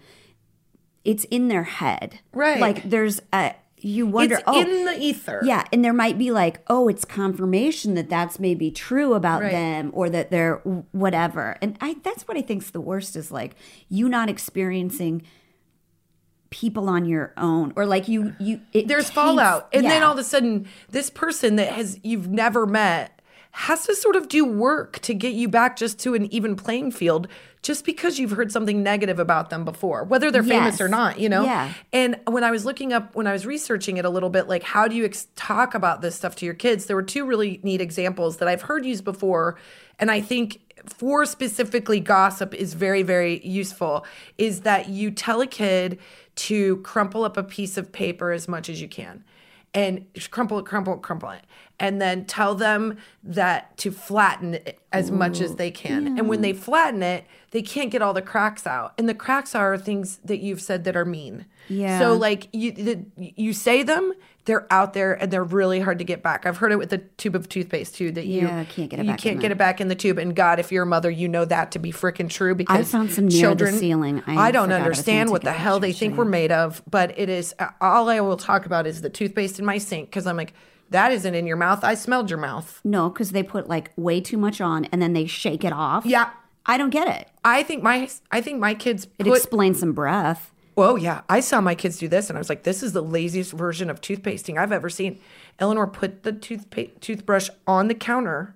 [1.04, 2.19] it's in their head.
[2.34, 2.60] Right.
[2.60, 4.36] Like there's a you wonder.
[4.36, 5.41] it's oh, in the ether.
[5.43, 9.51] Yeah, and there might be like, oh, it's confirmation that that's maybe true about Right.
[9.51, 10.58] them or that they're
[10.91, 11.58] whatever.
[11.62, 13.56] And I that's what I think's the worst is like
[13.89, 15.23] you not experiencing
[16.52, 19.70] people on your own or like you you there's takes- fallout.
[19.74, 23.18] And then all of a sudden this person that has you've never met
[23.54, 26.92] has to sort of do work to get you back just to an even playing
[26.92, 27.28] field
[27.62, 31.28] just because you've heard something negative about them before whether they're famous or not you
[31.28, 31.44] know?
[31.44, 31.74] Yeah.
[31.92, 34.64] and when i was looking up when i was researching it a little bit like
[34.64, 36.86] how do you ex- talk about this stuff to your kids?
[36.86, 39.58] There were two really neat examples that i've heard used before
[40.00, 44.06] and i think for specifically gossip is very very useful
[44.38, 46.00] is that you tell a kid
[46.41, 49.23] to crumple up a piece of paper as much as you can
[49.73, 51.41] and crumple it crumple it crumple it
[51.80, 56.17] and then tell them that to flatten it as much as they can.
[56.17, 58.93] And when they flatten it they can't get all the cracks out.
[58.97, 62.00] And the cracks are things that you've said that are mean Yeah.
[62.00, 64.14] so like you the, you say them
[64.46, 66.98] they're out there and they're really hard to get back i've heard it with the
[66.98, 69.58] tube of toothpaste too that you Yeah, can't get it you back can't get it
[69.58, 71.92] back in the tube and god if you're a mother you know that to be
[71.92, 74.24] freaking true because I found some children ceiling.
[74.26, 76.82] I I, don't forgot I was understand what the hell they think we're made of
[76.90, 80.10] but it is uh, all i will talk about is the toothpaste in my sink
[80.10, 80.54] because i'm like
[80.90, 84.20] that isn't in your mouth i smelled your mouth No, because they put like way
[84.20, 86.06] too much on and then they shake it off.
[86.06, 86.32] Yeah.
[86.66, 87.28] I don't get it.
[87.46, 90.51] i think my i think my kids It put explains some breath.
[90.78, 93.04] Oh yeah, I saw my kids do this, and I was like, "This is the
[93.04, 95.20] laziest version of toothpasting I've ever seen."
[95.60, 98.56] Eleanor put the toothpa- toothbrush on the counter,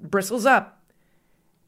[0.00, 0.82] bristles up,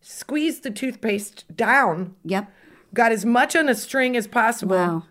[0.01, 2.51] squeezed the toothpaste down, Yep.
[2.95, 5.03] got as much on a string as possible, Wow.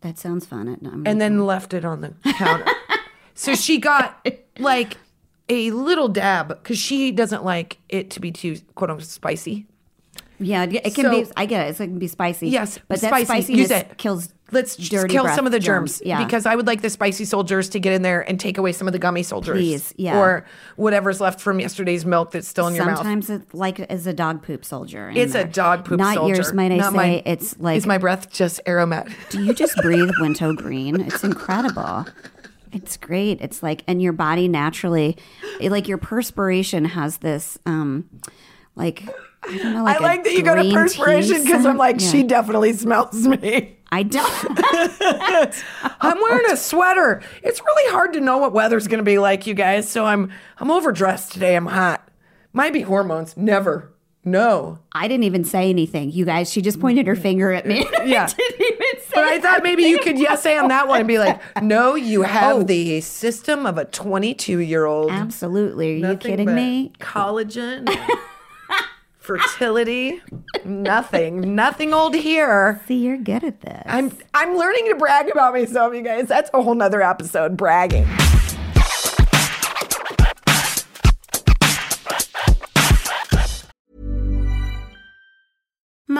[0.00, 0.66] That sounds fun.
[1.06, 2.66] And then left it on the counter.
[3.34, 4.26] so she got
[4.58, 4.96] like
[5.48, 9.66] a little dab because she doesn't like it to be too quote unquote spicy.
[10.42, 11.26] Yeah, it can So- be.
[11.36, 11.70] I get it.
[11.70, 12.48] It's like, it can be spicy.
[12.48, 13.24] Yes, but that spicy.
[13.24, 13.96] spiciness Use it.
[13.98, 14.28] kills.
[14.50, 17.24] Let's just kill breath some of the germs, Yeah, because I would like the spicy
[17.24, 19.56] soldiers to get in there and take away some of the gummy soldiers.
[19.56, 20.18] Please, yeah.
[20.18, 20.44] Or
[20.76, 22.98] whatever's left from yesterday's milk that's still in your mouth.
[22.98, 25.10] sometimes it's like as a dog poop soldier.
[25.14, 26.34] It's a dog poop Not soldier.
[26.34, 26.96] yours, might I Not say?
[26.98, 27.22] mine.
[27.24, 29.10] It's like Is my breath just aromat?
[29.30, 31.00] Do you just breathe Winto Green?
[31.00, 32.04] It's incredible.
[32.74, 33.40] It's great.
[33.40, 35.16] It's like, and your body naturally,
[35.62, 38.04] like your perspiration has this, um,
[38.76, 39.02] like
[39.44, 39.84] I don't know.
[39.84, 42.10] Like I like that you go to perspiration because I'm like, Yeah.
[42.10, 43.76] she definitely smells me.
[43.90, 44.24] I don't.
[46.00, 47.22] I'm wearing a sweater.
[47.42, 49.88] It's really hard to know what weather's going to be like, you guys.
[49.88, 51.56] So I'm I'm overdressed today.
[51.56, 52.08] I'm hot.
[52.52, 53.36] Might be hormones.
[53.36, 53.88] Never.
[54.24, 54.78] No.
[54.92, 56.12] I didn't even say anything.
[56.12, 57.84] You guys, she just pointed her finger at me.
[58.04, 58.24] Yeah.
[58.24, 59.10] I didn't even say.
[59.14, 62.22] But I thought maybe you could yes and that one and be like, no, you
[62.22, 62.62] have Oh.
[62.62, 65.10] the system of a 22 year old.
[65.10, 66.04] Absolutely.
[66.04, 66.92] Are you kidding me?
[67.00, 67.88] Collagen,
[69.22, 70.20] fertility,
[70.64, 72.82] nothing, nothing old here.
[72.86, 73.82] See, you're good at this.
[73.86, 76.28] I'm I'm learning to brag about myself, you guys.
[76.28, 78.06] That's a whole nother episode, bragging.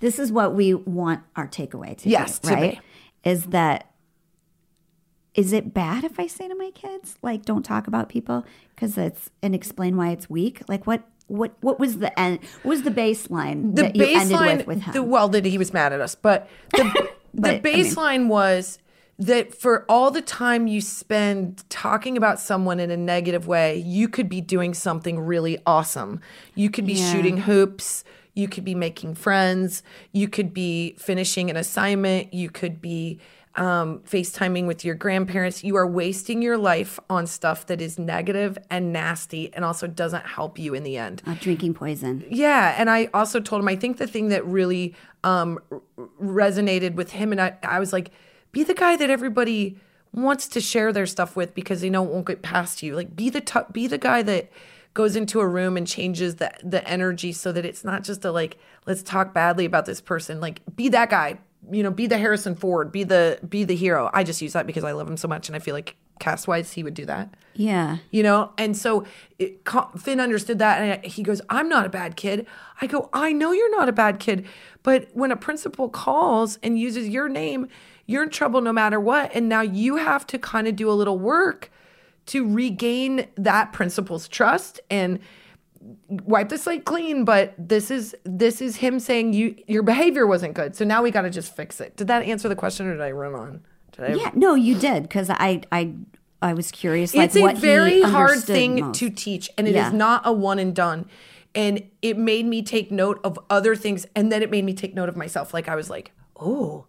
[0.00, 2.72] This is what we want our takeaway to Yes, be, to right?
[3.24, 3.30] be.
[3.30, 3.86] Is that
[5.34, 8.44] is it bad if I say to my kids like don't talk about people
[8.74, 10.62] because it's and explain why it's weak?
[10.68, 12.40] Like what what what was the end?
[12.62, 14.92] What was the baseline the that you ended with with him?
[14.92, 18.26] the, well that he was mad at us but the, But, the I mean- baseline
[18.26, 18.78] was
[19.20, 24.08] that for all the time you spend talking about someone in a negative way you
[24.08, 26.20] could be doing something really awesome
[26.56, 27.12] you could be Yeah.
[27.12, 28.02] shooting hoops
[28.34, 33.18] you could be making friends you could be finishing an assignment you could be
[33.56, 35.64] um, FaceTiming with your grandparents.
[35.64, 40.24] You are wasting your life on stuff that is negative and nasty and also doesn't
[40.24, 41.22] help you in the end.
[41.26, 42.24] Uh, drinking poison.
[42.30, 45.58] Yeah, and I also told him I think the thing that really um,
[46.22, 48.10] resonated with him and I, I was like,
[48.52, 49.78] be the guy that everybody
[50.12, 52.96] wants to share their stuff with because they know it won't get past you.
[52.96, 54.50] Like, be the t- be the guy that
[54.94, 58.30] goes into a room and changes the the energy so that it's not just a
[58.30, 60.40] like let's talk badly about this person.
[60.40, 61.38] Like, be that guy.
[61.70, 62.90] You know, be the Harrison Ford.
[62.90, 64.10] Be the be the hero.
[64.12, 66.46] I just use that because I love him so much, and I feel like cast
[66.46, 67.96] wise he would do that Yeah.
[68.10, 69.06] you know and so
[69.38, 69.66] it,
[69.98, 72.46] finn understood that and he goes i'm not a bad kid
[72.82, 74.44] i go i know you're not a bad kid
[74.82, 77.68] but when a principal calls and uses your name
[78.04, 80.92] you're in trouble no matter what and now you have to kind of do a
[80.92, 81.70] little work
[82.30, 85.18] to regain that principal's trust and
[86.08, 90.52] wipe the slate clean but this is this is him saying you your behavior wasn't
[90.52, 92.92] good so now we got to just fix it did that answer the question or
[92.92, 93.60] did i run on
[93.92, 94.30] did I Yeah.
[94.34, 95.94] No, you did because I I
[96.42, 97.14] I was curious.
[97.14, 98.98] Like it's a what very hard thing most.
[99.00, 99.90] to teach and it is Yeah.
[99.90, 101.06] not a one and done
[101.54, 104.94] and it made me take note of other things and then it made me take
[104.94, 106.86] note of myself like i was like oh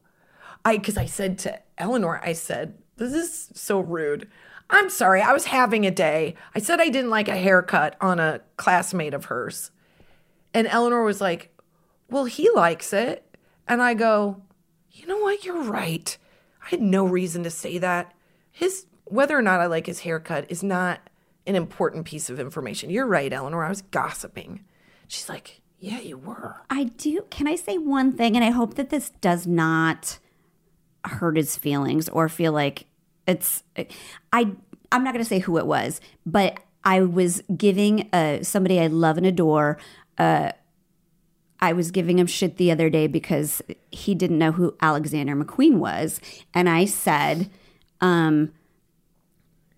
[0.63, 4.27] i because i said to eleanor i said this is so rude
[4.71, 6.35] i'm sorry i was having a day.
[6.55, 9.71] I said i didn't like a haircut on a classmate of hers.
[10.53, 11.55] And eleanor was like
[12.09, 13.25] well he likes it.
[13.67, 14.41] And i go
[14.93, 15.45] you know what?
[15.45, 16.17] You're right.
[16.63, 18.13] I had no reason to say that.
[18.51, 21.01] His whether or not i like his haircut is not
[21.47, 22.89] an important piece of information.
[22.89, 23.63] You're right eleanor.
[23.63, 24.63] I was gossiping.
[25.07, 26.61] She's like yeah you were.
[26.69, 27.25] I do.
[27.29, 28.35] Can I say one thing?
[28.35, 30.19] And I hope that this does not
[31.05, 32.85] hurt his feelings or feel like
[33.27, 33.63] it's.
[34.33, 34.51] I.
[34.93, 38.87] I'm not going to say who it was, but I was giving uh, somebody I
[38.87, 39.77] love and adore.
[40.17, 40.51] Uh,
[41.61, 43.61] I was giving him shit the other day because
[43.91, 46.19] he didn't know who Alexander McQueen was,
[46.53, 47.49] and I said,
[48.01, 48.51] um,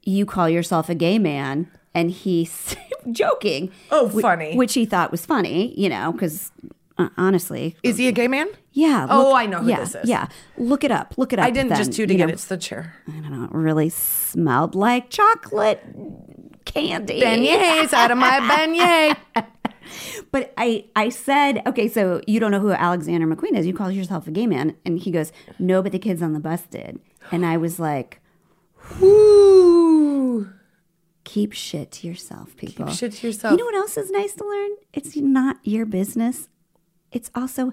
[0.04, 2.76] "You call yourself a gay man," and he's
[3.12, 3.72] joking.
[3.92, 4.56] Oh, funny.
[4.56, 6.52] Which he thought was funny, you know, because
[6.98, 9.06] uh, honestly, is he a gay man yeah.
[9.08, 10.10] Oh, I know who yeah, this is.
[10.10, 10.28] Yeah,
[10.58, 11.14] look it up.
[11.16, 11.46] Look it up.
[11.46, 12.34] i didn't just then, too to get know.
[12.34, 13.46] it's the chair I don't know.
[13.46, 15.84] It really smelled like chocolate
[16.66, 17.22] candy.
[17.22, 19.18] beignets out of my beignet
[20.32, 23.68] But I, I said, okay, so you don't know who Alexander McQueen is.
[23.68, 24.76] You call yourself a gay man.
[24.86, 27.00] And he goes, no, but the kids on the bus did.
[27.32, 28.20] And I was like,
[29.02, 30.50] Ooh.
[31.26, 32.88] keep shit to yourself, people.
[32.88, 33.52] Keep shit to yourself.
[33.52, 34.72] You know what else is nice to learn?
[34.94, 36.50] It's not your business.
[37.14, 37.72] It's also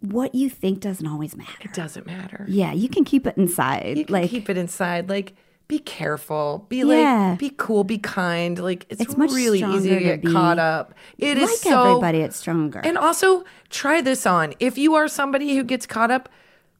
[0.00, 1.50] what you think doesn't always matter.
[1.64, 3.98] it doesn't matter Yeah, you can keep it inside.
[3.98, 5.34] you can like, keep it inside like
[5.66, 7.30] be careful, be Yeah.
[7.32, 8.58] like, be cool, be kind.
[8.58, 10.94] Like it's, It's much really easy to to get be caught up.
[11.18, 12.78] It is like so everybody, it's stronger.
[12.82, 14.54] and also, try this on.
[14.60, 16.30] If you are somebody who gets caught up,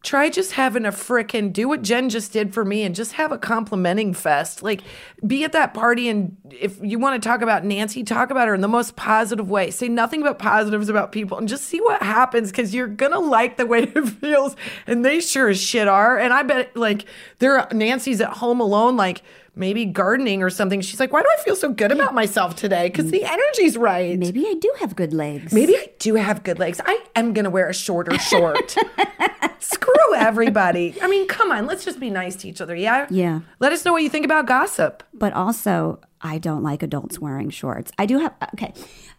[0.03, 3.33] try just having a frickin' do what Jen just did for me and just have
[3.33, 4.63] a complimenting fest.
[4.63, 4.83] Like,
[5.27, 8.55] be at that party, and if you want to talk about Nancy, talk about her
[8.55, 9.71] in the most positive way.
[9.71, 13.57] Say nothing but positives about people and just see what happens because you're gonna like
[13.57, 14.55] the way it feels.
[14.87, 16.17] And they sure as shit are.
[16.17, 17.05] And I bet, like,
[17.39, 19.23] they're Nancy's at home alone, like,
[19.59, 20.81] Maybe gardening or something.
[20.81, 22.89] She's like, why do I feel so good about myself today?
[22.89, 24.19] Because the energy's right.
[24.19, 25.53] Maybe I do have good legs.
[25.53, 26.81] Maybe I do have good legs.
[26.87, 28.77] I am going to wear a shorter short.
[29.61, 30.97] Screw everybody.
[31.03, 31.67] I mean, come on.
[31.67, 32.77] Let's just be nice to each other.
[32.77, 33.07] Yeah?
[33.11, 33.41] Yeah.
[33.59, 35.03] Let us know what you think about gossip.
[35.13, 37.91] But also, I don't like adults wearing shorts.
[37.99, 38.73] I do have, okay.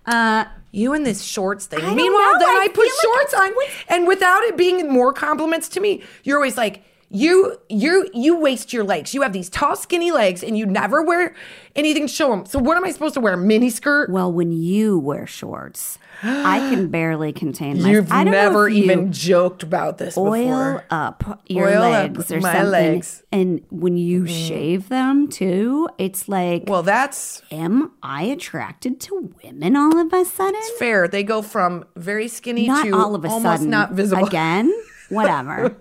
[0.06, 1.80] Uh, You and this shorts thing.
[1.82, 2.40] Meanwhile, know.
[2.40, 3.52] then I I, put feel like shorts on,
[3.90, 8.72] and without it being more compliments to me, you're always like, you you you waste
[8.74, 9.14] your legs.
[9.14, 11.34] You have these tall, skinny legs, and you never wear
[11.76, 12.46] anything to show them.
[12.46, 13.34] So what am I supposed to wear?
[13.34, 14.10] A mini skirt?
[14.12, 17.92] well, when you wear shorts, I can barely contain myself.
[17.92, 20.30] You've I don't know never if you even joked about this before.
[20.30, 20.86] oil before.
[20.92, 22.72] up your Oil up legs or my something.
[22.72, 23.24] legs.
[23.32, 23.40] Mm.
[23.42, 29.76] And when you shave them too, it's like, Well, that's am I attracted to women
[29.76, 30.56] all of a sudden?
[30.58, 31.08] It's fair.
[31.08, 33.70] They go from very skinny Not to all of a almost sudden.
[33.72, 34.26] not visible.
[34.28, 34.72] Again,
[35.10, 35.76] whatever.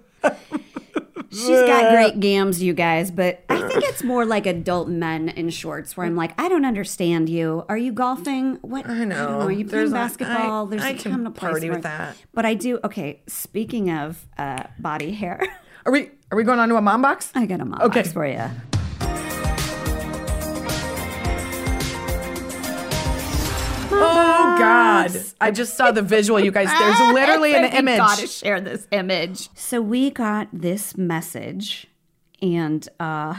[1.30, 5.50] She's got great gams, you guys, but I think it's more like adult men in
[5.50, 7.64] shorts where I'm like, I don't understand you.
[7.68, 8.56] Are you golfing?
[8.62, 8.88] What?
[8.88, 9.26] I know.
[9.28, 9.46] don't know.
[9.46, 10.66] Are you playing basketball?
[10.66, 12.16] I- There's I a can ton of place party with where- that.
[12.32, 12.80] But I do.
[12.84, 15.42] Okay, speaking of uh, body hair,
[15.86, 17.30] Are we are we going on to a mom box?
[17.34, 18.00] I got a mom Okay.
[18.00, 18.50] box for you.
[24.00, 25.12] Oh God!
[25.40, 26.68] I just saw the visual, you guys.
[26.78, 27.94] There's literally an image.
[27.94, 29.48] We Gotta share this image.
[29.54, 31.86] So we got this message,
[32.42, 33.34] and uh,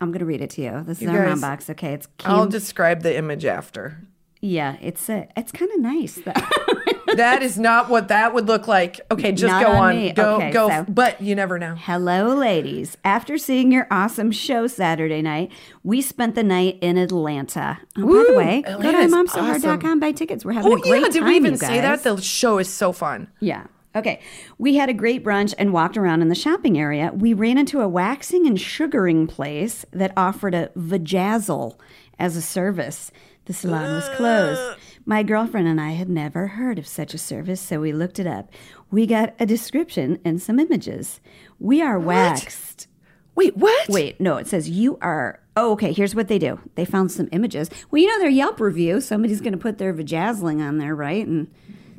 [0.00, 0.82] I'm gonna read it to you.
[0.86, 1.70] This is You our guys- mom box.
[1.70, 2.30] Okay, it's cute.
[2.30, 3.98] I'll describe the image after.
[4.40, 6.16] yeah, it's a, it's kind of nice.
[6.16, 6.32] Though.
[7.16, 9.00] That is not what that would look like.
[9.10, 10.14] Okay, just Not go on on.
[10.14, 10.68] Go Okay, go.
[10.68, 11.74] so- but you never know.
[11.78, 12.96] Hello, ladies.
[13.04, 15.50] After seeing your awesome show Saturday night,
[15.82, 17.78] we spent the night in Atlanta.
[17.98, 20.44] Oh, by the way, go to Atlanta's momsohard.com, buy tickets.
[20.44, 22.02] We're having Oh a great yeah, did time, we even say that?
[22.02, 23.28] The show is so fun.
[23.40, 23.64] Yeah.
[23.94, 24.20] Okay.
[24.56, 27.12] We had a great brunch and walked around in the shopping area.
[27.14, 31.76] We ran into a waxing and sugaring place that offered a vajazzle
[32.18, 33.10] as a service.
[33.44, 34.60] The salon was closed.
[34.60, 34.74] Uh.
[35.04, 38.26] My girlfriend and I had never heard of such a service, so we looked it
[38.26, 38.50] up.
[38.90, 41.20] We got a description and some images.
[41.58, 42.86] We are waxed.
[43.34, 43.88] Wait, what?
[43.88, 45.40] Wait, no, it says you are.
[45.56, 45.92] Oh, okay.
[45.92, 46.60] Here's what they do.
[46.76, 47.68] They found some images.
[47.90, 49.00] Well, you know their Yelp review.
[49.00, 51.26] Somebody's going to put their vajazzling on there, right?
[51.26, 51.50] And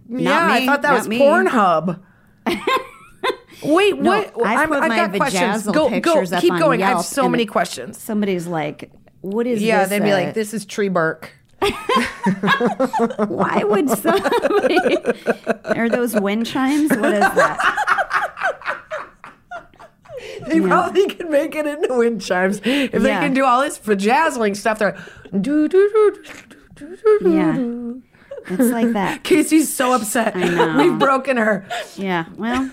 [0.08, 1.20] not yeah, I thought that was me.
[1.20, 2.00] Pornhub.
[3.64, 4.46] Wait, No, what?
[4.46, 5.66] I I'm- put my got questions.
[5.66, 6.84] Go, go, pictures keep going.
[6.84, 7.98] I have so many questions.
[7.98, 8.92] somebody's like,
[9.22, 9.68] "What is this?
[9.68, 11.32] Yeah, this?" they'd be uh, like, "This is tree bark."
[13.28, 14.98] Why would somebody?
[15.66, 16.90] Are those wind chimes?
[16.92, 17.60] What is that?
[20.48, 24.56] They probably can make it into wind chimes if they can do all this vajazzling
[24.56, 24.80] stuff.
[24.80, 24.98] They're
[25.32, 26.24] do do do
[26.76, 28.04] do do do.
[28.50, 29.24] Yeah, it's like that.
[29.24, 30.36] Casey's so upset.
[30.36, 30.78] know.
[30.78, 31.66] We've broken her.
[31.96, 32.70] Yeah, well,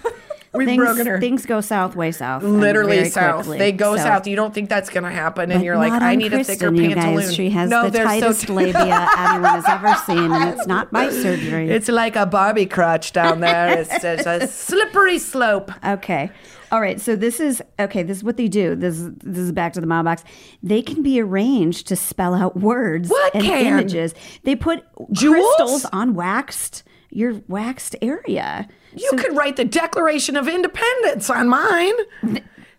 [0.53, 1.21] We've things, broken her.
[1.21, 3.45] things go south, way south, and Literally south.
[3.45, 3.59] quickly.
[3.59, 4.27] They go So- south.
[4.27, 6.75] You don't think that's going to happen, and But you're like, I need a thicker
[6.75, 7.21] you pantaloon.
[7.21, 7.35] guys.
[7.35, 10.91] She has no, the they're tightest so labia anyone has ever seen, and it's not
[10.91, 11.71] by surgery.
[11.71, 13.79] It's like a Barbie crotch down there.
[13.81, 15.71] It's, it's a slippery slope.
[15.85, 16.31] Okay.
[16.73, 17.01] All right.
[17.01, 18.03] So this is okay.
[18.03, 18.75] This is what they do.
[18.75, 20.23] This is this is back to the mom box.
[20.63, 23.67] They can be arranged to spell out words What and can?
[23.67, 24.15] images.
[24.45, 25.45] They put Jewels?
[25.57, 28.69] crystals on waxed your waxed area.
[28.95, 31.93] You could write the Declaration of Independence on mine.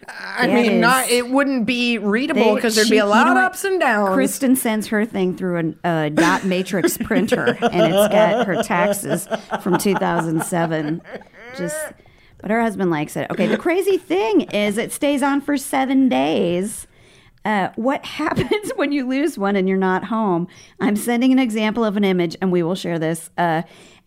[0.08, 3.32] I mean, is- not it wouldn't be readable because there'd she- be a lot know
[3.34, 4.14] of ups and downs.
[4.16, 9.28] Kristen sends her thing through an- a dot matrix printer, and it's got her taxes
[9.62, 11.02] from 2007.
[11.58, 11.78] Just,
[12.42, 13.30] but her husband likes it.
[13.32, 16.88] Okay, the crazy thing is, it stays on for seven days.
[17.46, 20.48] Uh, what happens when you lose one and you're not home?
[20.80, 23.30] I'm sending an example of an image, and we will share this.
[23.38, 23.62] Uh,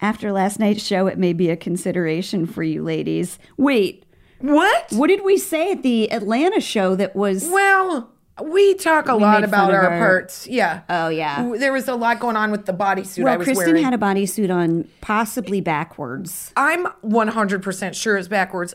[0.04, 3.38] after last night's show, it may be a consideration for you ladies.
[3.56, 4.04] Wait,
[4.38, 4.86] what?
[4.92, 7.48] what did we say at the Atlanta show that was?
[7.48, 8.10] Well,
[8.42, 10.46] we talk a lot about of our parts.
[10.46, 10.82] Yeah.
[10.90, 11.54] Oh, yeah.
[11.56, 13.84] There was a lot going on with the bodysuit I Well, was Kristen wearing.
[13.84, 16.52] had a bodysuit on, possibly backwards.
[16.54, 18.74] I'm 100% sure it's backwards.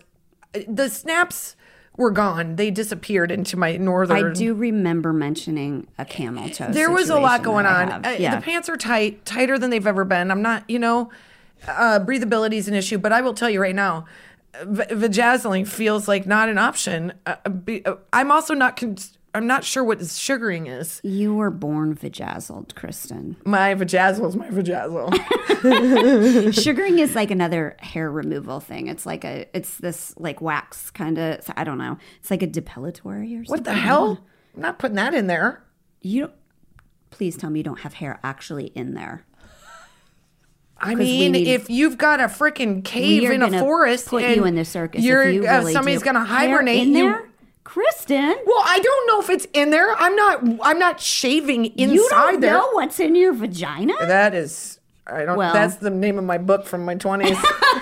[0.56, 1.56] Uh, the snaps
[2.00, 2.56] were gone.
[2.56, 4.32] They disappeared into my northern.
[4.32, 6.72] I do remember mentioning a camel toe.
[6.72, 8.06] There was a lot going I on.
[8.06, 8.38] Uh, yeah.
[8.38, 10.32] The pants are tight, tighter than they've ever been.
[10.32, 11.12] I'm not, you know,
[11.68, 14.06] uh, breathability is an issue, but I will tell you right now,
[14.64, 17.12] v- vajazzling feels like not an option.
[17.26, 18.96] Uh, be, uh, I'm also not con-
[19.34, 21.00] I'm not sure what sugaring is.
[21.04, 23.38] You were born vajazzled, Kristen.
[23.46, 25.14] My vajazzle is my vajazzle.
[26.64, 28.88] Sugaring is like another hair removal thing.
[28.88, 31.50] It's like a, it's this like wax kind of.
[31.56, 31.98] I don't know.
[32.20, 33.48] It's like a depilatory or something.
[33.48, 34.26] what the hell?
[34.56, 35.64] I'm not putting that in there.
[36.02, 36.34] You don't,
[37.12, 39.26] please tell me you don't have hair actually in there.
[40.82, 44.56] I mean, need- if you've got a freaking cave in a forest, Put you in
[44.56, 45.04] the circus.
[45.04, 47.04] You're, if you uh, somebody's gonna hibernate in you.
[47.04, 47.29] there,
[47.70, 48.36] Kristen.
[48.48, 49.94] Well, I don't know if it's in there.
[49.96, 50.42] I'm not.
[50.64, 51.94] I'm not shaving inside there.
[51.94, 52.54] you don't there.
[52.54, 53.94] know what's in your vagina.
[54.00, 54.80] That is.
[55.06, 55.38] I don't.
[55.38, 57.38] Well- that's the name of my book from my twenties.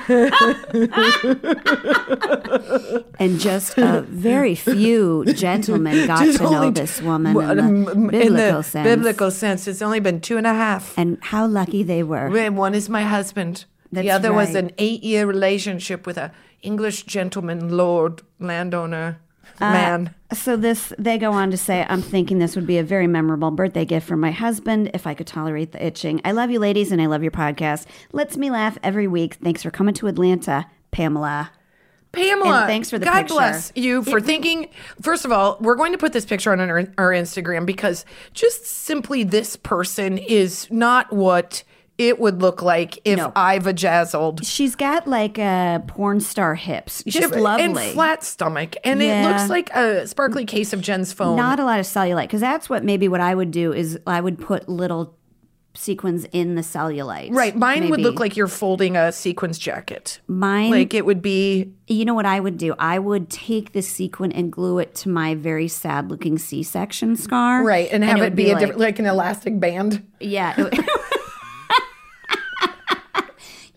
[3.19, 8.63] And just a very few gentlemen got to know this woman um, in the biblical
[8.63, 8.83] sense.
[8.85, 9.67] biblical sense.
[9.67, 10.95] It's only been two and a half.
[10.97, 12.29] and how lucky they were.
[12.51, 13.65] One is my husband.
[13.91, 14.65] the That's other was right.
[14.65, 16.31] an eight-year relationship with a
[16.61, 19.19] English gentleman, lord, landowner,
[19.59, 20.15] Uh, man.
[20.33, 23.51] So this, they go on to say, I'm thinking this would be a very memorable
[23.51, 26.21] birthday gift for my husband if I could tolerate the itching.
[26.25, 27.85] I love you, ladies, and I love your podcast.
[28.11, 29.35] Lets me laugh every week.
[29.35, 31.51] Thanks for coming to Atlanta, Pamela.
[32.11, 33.33] Pamela, And thanks for the God picture.
[33.35, 34.69] bless you for thinking.
[35.01, 38.65] First of all, we're going to put this picture on our, our Instagram because just
[38.65, 41.63] simply this person is not what
[41.97, 43.31] it would look like if No.
[43.35, 44.41] I vajazzled.
[44.47, 47.91] She's got like a porn star hips, just and lovely.
[47.93, 51.35] flat stomach, and it looks like a sparkly case of Jen's phone.
[51.35, 54.21] Not a lot of cellulite, because that's what maybe what I would do is I
[54.21, 55.15] would put little
[55.73, 57.31] sequins in the cellulite.
[57.31, 57.55] right.
[57.55, 60.19] Mine would look like you're folding a sequins jacket.
[60.27, 60.71] mine.
[60.71, 61.71] Like it would be.
[61.87, 62.73] You know what I would do?
[62.79, 67.15] I would take the sequin and glue it to my very sad looking C section
[67.15, 67.63] scar.
[67.63, 70.05] Right, and have it, would be, a like, different, like an elastic band.
[70.19, 70.53] Yeah.
[70.59, 70.89] it would-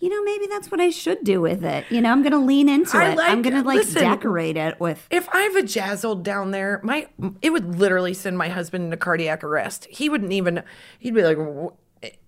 [0.01, 1.85] you know, maybe that's what I should do with it.
[1.91, 3.17] You know, I'm going to lean into I it.
[3.17, 5.07] like- I'm going to like listen, decorate it with.
[5.11, 7.07] If I vajazzled down there, my
[7.43, 9.87] it would literally send my husband into cardiac arrest.
[9.91, 10.63] He wouldn't even.
[10.99, 11.39] He'd be like,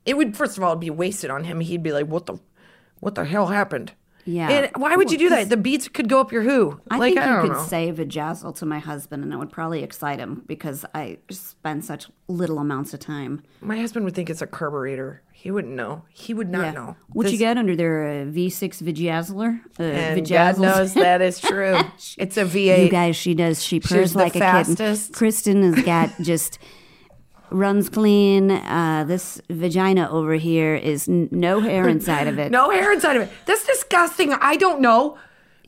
[0.05, 1.61] it would first of all be wasted on him.
[1.61, 2.39] He'd be like, what the,
[3.01, 3.93] what the hell happened?
[4.25, 4.69] Yeah.
[4.77, 5.49] Why would you do that?
[5.49, 6.81] The beats could go up your who?
[6.91, 7.65] I like think I you could know.
[7.65, 12.07] say vajazzle to my husband, and it would probably excite him because I spend such
[12.29, 13.43] little amounts of time.
[13.61, 15.23] my husband would think it's a carburetor.
[15.33, 16.05] He wouldn't know.
[16.11, 16.95] He would not know.
[17.09, 18.23] What you This- get under there?
[18.23, 19.61] A V6 vajazzler?
[19.79, 21.77] Uh, And God knows that is true.
[22.17, 22.85] it's a V8.
[22.85, 23.61] You guys, she does.
[23.65, 24.79] She purrs the like a fastest.
[25.09, 25.15] kitten.
[25.19, 26.61] Kristen has got just
[27.53, 28.51] runs clean.
[28.51, 32.51] Uh, this vagina over here is n- no hair inside of it.
[32.53, 33.31] no hair inside of it.
[33.47, 34.33] That's disgusting.
[34.33, 35.19] I don't know.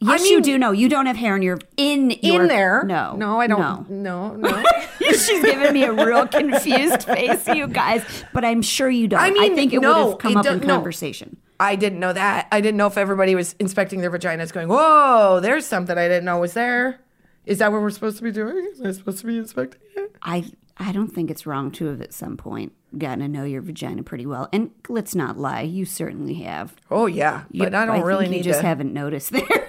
[0.01, 0.72] yes, I you do know.
[0.72, 2.85] You don't have hair in your in your, In there?
[2.85, 3.89] No, no, I don't.
[3.91, 4.64] No, no.
[5.01, 8.05] She's giving me a real confused face, you guys.
[8.32, 9.20] But I'm sure you don't.
[9.20, 10.66] I mean, I think it no, would have come up in no.
[10.66, 11.37] conversation.
[11.61, 12.49] I didn't know that.
[12.51, 16.24] I didn't know if everybody was inspecting their vaginas, going, "Whoa, there's something I didn't
[16.24, 17.01] know was there."
[17.47, 18.66] Is that what we're supposed to be doing?
[18.72, 20.16] Is I supposed to be inspecting it?
[20.22, 20.45] I
[20.77, 24.03] I don't think it's wrong to have at some point gotten to know your vagina
[24.03, 24.49] pretty well.
[24.53, 26.75] And let's not lie, you certainly have.
[26.91, 28.66] Oh yeah, You- but I don't really think need you just to.
[28.66, 29.68] haven't noticed there.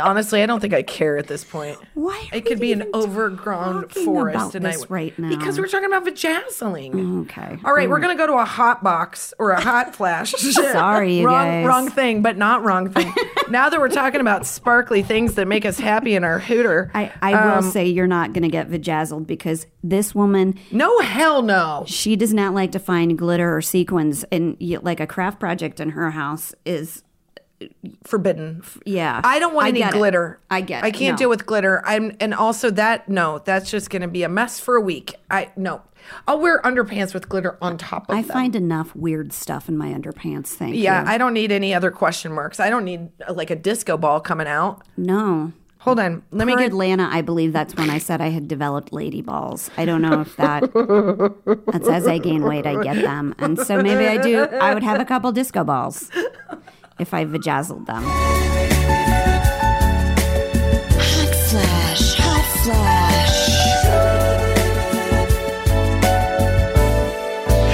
[0.00, 1.78] Honestly, I don't think I care at this point.
[1.94, 5.28] Why It could be an overgrown forest, and I right now?
[5.28, 7.22] because we're talking about vajazzling.
[7.22, 7.58] Okay.
[7.64, 8.02] All right, we're mm.
[8.02, 10.32] gonna go to a hot box or a hot flash.
[10.32, 11.66] Sorry, wrong, guys.
[11.66, 13.12] wrong thing, but not wrong thing.
[13.50, 17.12] now that we're talking about sparkly things that make us happy in our hooter, I,
[17.20, 21.42] I will um, say you're not going to get vajazzled because this woman, no hell
[21.42, 21.84] no.
[21.86, 24.24] she does not like to find glitter or sequins.
[24.30, 27.02] And like a craft project in her house is,
[28.04, 28.62] Forbidden.
[28.86, 29.20] yeah.
[29.24, 29.96] I don't want I any get it.
[29.96, 30.40] glitter.
[30.50, 31.18] I get I can't No.
[31.18, 31.82] deal with glitter.
[31.86, 35.14] I'm and also that no, that's just going to be a mess for a week.
[35.30, 35.82] I no.
[36.26, 38.30] I'll wear underpants with glitter on top of I them.
[38.30, 40.48] find enough weird stuff in my underpants.
[40.48, 41.08] Thank yeah, you.
[41.10, 42.58] I don't need any other question marks.
[42.58, 44.82] I don't need uh, like a disco ball coming out.
[44.96, 45.52] no.
[45.84, 46.22] Hold on.
[46.30, 49.70] Let me get Atlanta, I believe that's when I said I had developed lady balls.
[49.78, 50.60] I don't know if that.
[51.72, 54.42] That's as I gain weight, I get them, and so maybe I do.
[54.44, 56.10] I would have a couple disco balls
[57.00, 58.02] if I vajazzled them.
[61.00, 63.48] Hot flash, hot flash.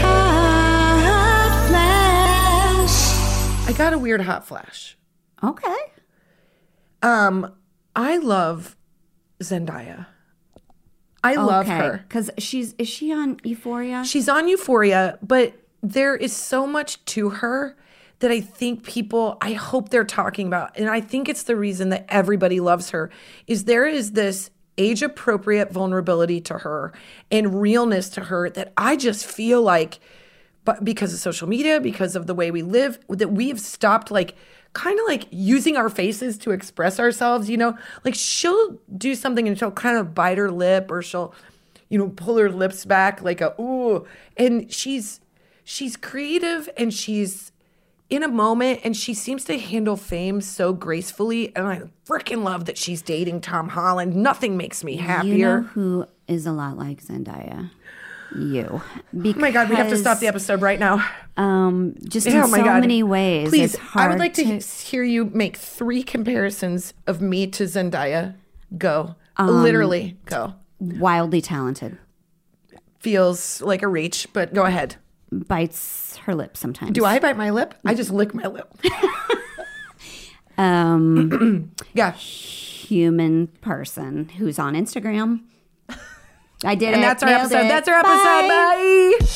[0.02, 3.68] Hot flash.
[3.68, 4.96] I got a weird hot flash.
[5.42, 5.76] Okay.
[7.02, 7.52] Um
[7.96, 8.76] I love
[9.42, 10.06] Zendaya.
[11.24, 12.04] I love her.
[12.06, 14.04] because she's is she on Euphoria?
[14.04, 17.76] She's on Euphoria, but there is so much to her
[18.20, 20.76] that I think people, I hope they're talking about.
[20.76, 23.10] And I think it's the reason that everybody loves her
[23.46, 26.92] is there is this age appropriate vulnerability to her
[27.30, 30.00] and realness to her that I just feel like
[30.66, 34.10] but because of social media, because of the way we live, that we have stopped
[34.10, 34.34] like
[34.72, 37.78] kind of like using our faces to express ourselves, you know?
[38.04, 41.32] Like she'll do something and she'll kind of bite her lip or she'll,
[41.88, 44.06] you know, pull her lips back like a ooh.
[44.36, 45.20] And she's
[45.62, 47.52] she's creative and she's
[48.08, 51.54] in a moment and she seems to handle fame so gracefully.
[51.56, 54.14] And I freaking love that she's dating Tom Holland.
[54.14, 55.32] Nothing makes me happier.
[55.32, 57.70] You know who is a lot like Zendaya?
[58.36, 58.82] You.
[58.82, 61.08] Oh my God, we have to stop the episode right now.
[61.36, 62.80] Um, just Oh in my so God.
[62.80, 63.48] many ways.
[63.48, 68.34] Please, I would like to, hear you make three comparisons of me to Zendaya.
[68.76, 69.14] Go.
[69.36, 70.54] Um, Literally, go.
[70.80, 71.98] wildly talented.
[72.98, 74.96] Feels like a reach, but go ahead.
[75.32, 76.92] Bites her lips sometimes.
[76.92, 77.74] Do I bite my lip?
[77.84, 78.72] I just lick my lip.
[80.58, 82.12] Um, Yeah.
[82.12, 85.42] human person who's on Instagram.
[86.64, 86.94] I did it.
[86.94, 87.66] And that's our Nailed episode.
[87.66, 87.68] it.
[87.68, 88.48] That's our episode.
[88.48, 89.16] Bye.
[89.20, 89.26] Bye.